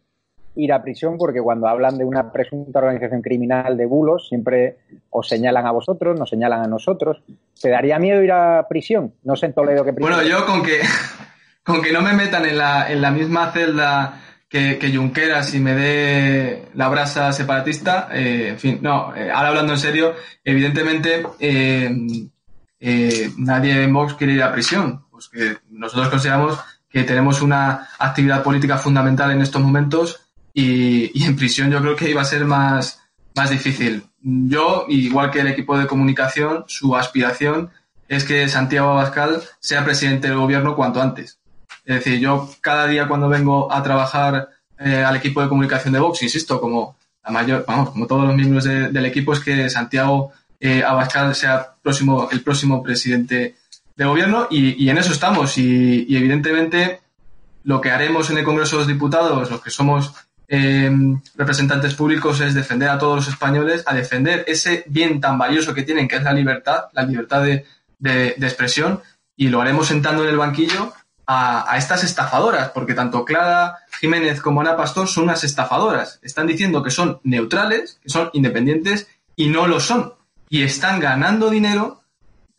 [0.55, 1.17] ir a prisión?
[1.17, 4.77] Porque cuando hablan de una presunta organización criminal de bulos, siempre
[5.11, 7.21] os señalan a vosotros, nos señalan a nosotros.
[7.61, 9.13] ¿Te daría miedo ir a prisión?
[9.23, 10.13] No sé en Toledo qué prisión.
[10.13, 10.81] Bueno, yo con que,
[11.63, 15.59] con que no me metan en la, en la misma celda que, que Junqueras y
[15.59, 20.13] me dé la brasa separatista, eh, en fin, no, eh, ahora hablando en serio,
[20.43, 21.89] evidentemente eh,
[22.79, 26.59] eh, nadie en Vox quiere ir a prisión, pues que nosotros consideramos
[26.91, 30.21] que tenemos una actividad política fundamental en estos momentos
[30.53, 33.01] y, y en prisión yo creo que iba a ser más,
[33.35, 34.03] más difícil.
[34.21, 37.69] Yo, igual que el equipo de comunicación, su aspiración
[38.07, 41.39] es que Santiago Abascal sea presidente del gobierno cuanto antes.
[41.85, 45.99] Es decir, yo cada día cuando vengo a trabajar eh, al equipo de comunicación de
[45.99, 49.69] Vox, insisto, como la mayor, vamos, como todos los miembros de- del equipo, es que
[49.69, 53.55] Santiago eh, Abascal sea próximo, el próximo presidente
[54.03, 55.57] del gobierno y, en eso estamos.
[55.57, 57.01] Y, evidentemente
[57.63, 60.13] lo que haremos en el Congreso de los Diputados, los que somos
[60.47, 60.91] eh,
[61.35, 65.83] representantes públicos, es defender a todos los españoles, a defender ese bien tan valioso que
[65.83, 67.65] tienen, que es la libertad, la libertad de,
[67.99, 69.01] de- de expresión,
[69.37, 70.91] y lo haremos sentando en el banquillo
[71.27, 76.19] a, a estas estafadoras, porque tanto Clara Jiménez como Ana Pastor son unas estafadoras.
[76.23, 80.15] Están diciendo que son neutrales, que son independientes, y no lo son.
[80.49, 82.00] Y están ganando dinero,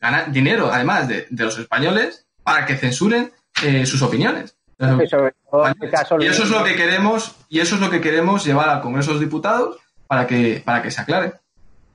[0.02, 3.32] gana- dinero además de, de los españoles, para que censuren
[3.64, 4.54] eh, sus opiniones.
[4.78, 7.88] Y sobre todo, en caso, Y eso es lo que queremos, y eso es lo
[7.88, 11.34] que queremos llevar al Congreso de los Diputados para que, para que se aclare.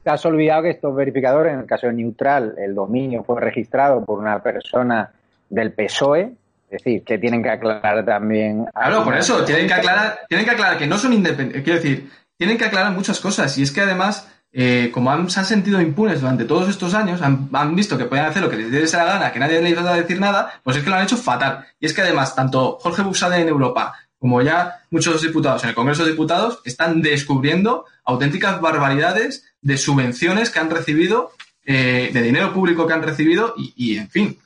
[0.04, 4.06] Te has olvidado que estos verificadores, en el caso de Neutral, el dominio fue registrado
[4.06, 5.12] por una persona
[5.50, 6.32] del PSOE,
[6.70, 8.66] es decir, que tienen que aclarar también.
[8.74, 12.10] Claro, por eso, tienen que aclarar, tienen que aclarar que no son independientes, quiero decir,
[12.38, 15.80] tienen que aclarar muchas cosas, y es que además, eh, como han- se han sentido
[15.80, 19.06] impunes durante todos estos años, han, visto que pueden hacer lo que les dé la
[19.06, 21.64] gana, que nadie les va a decir nada, pues es que lo han hecho fatal.
[21.80, 25.76] Y es que además, tanto Jorge Buxade en Europa, como ya muchos diputados en el
[25.76, 32.52] Congreso de Diputados, están descubriendo auténticas barbaridades de subvenciones que han recibido, eh, de dinero
[32.52, 34.40] público que han recibido, y, en fin,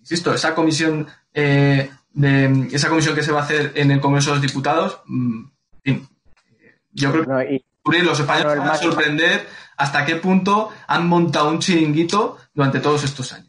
[0.00, 4.30] insisto, esa comisión eh, de esa comisión que se va a hacer en el Congreso
[4.30, 6.08] de los Diputados, mm, en fin,
[6.92, 7.64] yo creo y-
[8.02, 9.46] los españoles van a sorprender
[9.76, 13.48] hasta qué punto han montado un chiringuito durante todos estos años.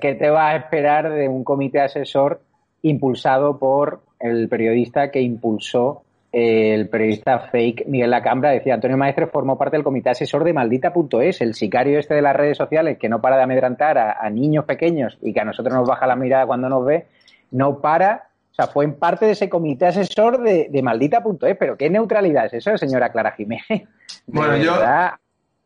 [0.00, 2.40] ¿Qué te vas a esperar de un comité asesor
[2.82, 6.02] impulsado por el periodista que impulsó
[6.32, 8.50] eh, el periodista fake Miguel Lacambra?
[8.50, 12.36] Decía, Antonio Maestre formó parte del comité asesor de maldita.es, el sicario este de las
[12.36, 15.74] redes sociales que no para de amedrantar a, a niños pequeños y que a nosotros
[15.74, 17.06] nos baja la mirada cuando nos ve,
[17.50, 18.29] no para.
[18.60, 21.56] O sea, fue en parte de ese comité asesor de, de maldita.es.
[21.58, 23.88] Pero ¿qué neutralidad es eso, señora Clara Jiménez?
[24.26, 24.78] Bueno, yo-.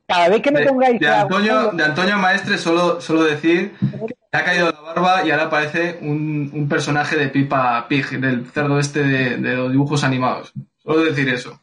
[0.06, 4.14] Cada vez que me De, pongáis de Antonio, de Antonio Maestre, solo, solo decir que
[4.32, 8.44] le ha caído la barba y ahora parece un, un personaje de Pipa Pig, del
[8.46, 10.52] cerdo este de, de los dibujos animados.
[10.76, 11.58] Solo decir eso.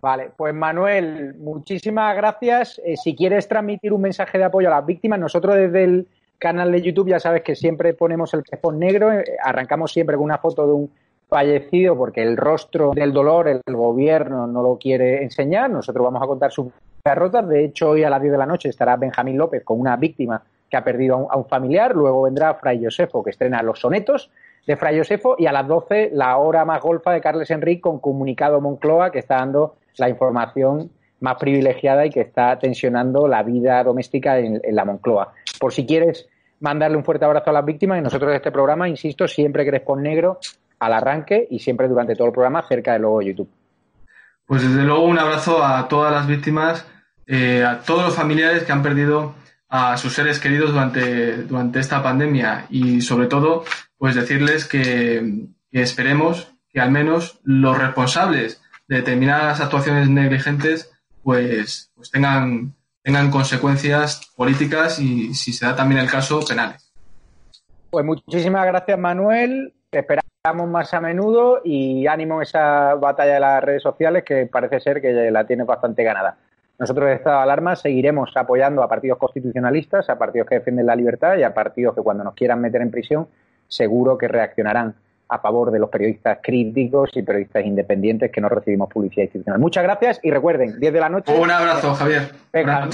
[0.00, 2.80] Vale, pues Manuel, muchísimas gracias.
[2.84, 6.08] Eh, si quieres transmitir un mensaje de apoyo a las víctimas, nosotros desde el
[6.38, 10.24] canal de YouTube ya sabes que siempre ponemos el crespón negro, eh, arrancamos siempre con
[10.24, 10.90] una foto de un
[11.28, 15.70] fallecido porque el rostro del dolor el gobierno no lo quiere enseñar.
[15.70, 16.68] Nosotros vamos a contar sus
[17.04, 17.48] derrotas.
[17.48, 20.42] De hecho, hoy a las 10 de la noche estará Benjamín López con una víctima
[20.70, 21.94] que ha perdido a un, a un familiar.
[21.94, 24.30] Luego vendrá Fray Josefo, que estrena los sonetos
[24.66, 25.36] de Fray Josefo.
[25.38, 29.18] Y a las 12, la hora más golfa de Carles Enrique con comunicado Moncloa, que
[29.18, 30.90] está dando la información
[31.20, 35.32] más privilegiada y que está tensionando la vida doméstica en, en la Moncloa.
[35.64, 36.26] Por si quieres
[36.60, 40.02] mandarle un fuerte abrazo a las víctimas, y nosotros de este programa, insisto, siempre Crespón
[40.02, 40.38] Negro
[40.78, 43.48] al arranque y siempre durante todo el programa cerca del logo YouTube.
[44.44, 46.86] Pues desde luego un abrazo a todas las víctimas,
[47.26, 49.36] eh, a todos los familiares que han perdido
[49.70, 53.64] a sus seres queridos durante, durante esta pandemia y sobre todo
[53.96, 60.92] pues decirles que, que esperemos que al menos los responsables de determinadas actuaciones negligentes
[61.22, 62.74] pues, pues tengan,
[63.04, 66.90] tengan consecuencias políticas y si se da también el caso penales.
[67.90, 69.74] Pues muchísimas gracias, Manuel.
[69.90, 74.46] Te esperamos más a menudo y ánimo en esa batalla de las redes sociales que
[74.46, 76.38] parece ser que la tienes bastante ganada.
[76.78, 80.96] Nosotros de Estado de Alarma seguiremos apoyando a partidos constitucionalistas, a partidos que defienden la
[80.96, 83.28] libertad y a partidos que cuando nos quieran meter en prisión
[83.68, 84.94] seguro que reaccionarán
[85.34, 89.60] a favor de los periodistas críticos y periodistas independientes que no recibimos publicidad institucional.
[89.60, 91.34] Muchas gracias y recuerden, 10 de la noche.
[91.36, 92.30] Un abrazo, Javier.
[92.52, 92.88] Venga,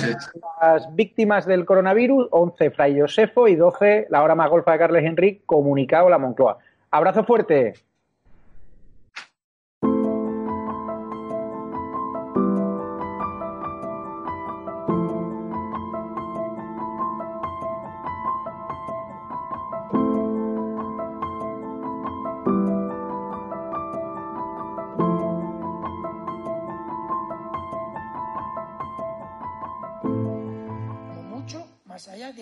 [0.63, 5.05] las víctimas del coronavirus, 11 Fray Josefo y 12 la hora más golfa de Carles
[5.05, 6.59] Enrique, comunicado la Moncloa.
[6.91, 7.75] Abrazo fuerte.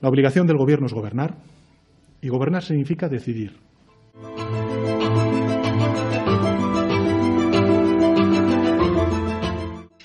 [0.00, 1.34] La obligación del gobierno es gobernar
[2.20, 3.58] y gobernar significa decidir.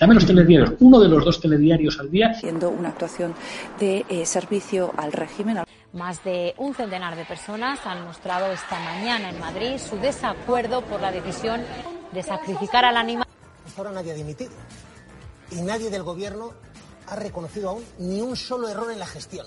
[0.00, 2.30] Dame los telediarios, uno de los dos telediarios al día.
[2.30, 3.34] Haciendo una actuación
[3.78, 5.58] de eh, servicio al régimen.
[5.92, 11.00] Más de un centenar de personas han mostrado esta mañana en Madrid su desacuerdo por
[11.00, 11.60] la decisión
[12.12, 13.26] de sacrificar al animal.
[13.64, 14.50] Hasta ahora nadie ha dimitido
[15.52, 16.50] y nadie del gobierno
[17.06, 19.46] ha reconocido aún ni un solo error en la gestión.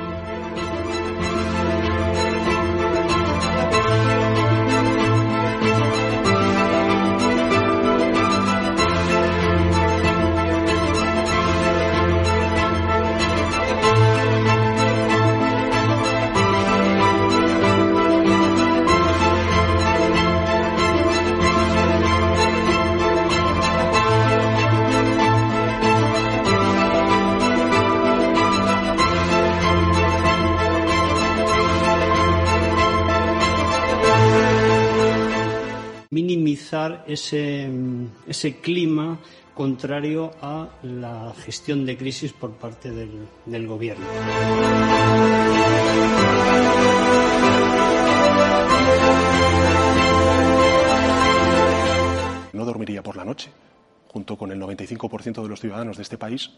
[37.07, 37.69] ese,
[38.27, 39.19] ese clima
[39.53, 44.05] contrario a la gestión de crisis por parte del, del gobierno.
[52.53, 53.49] No dormiría por la noche,
[54.07, 56.51] junto con el 95% de los ciudadanos de este país,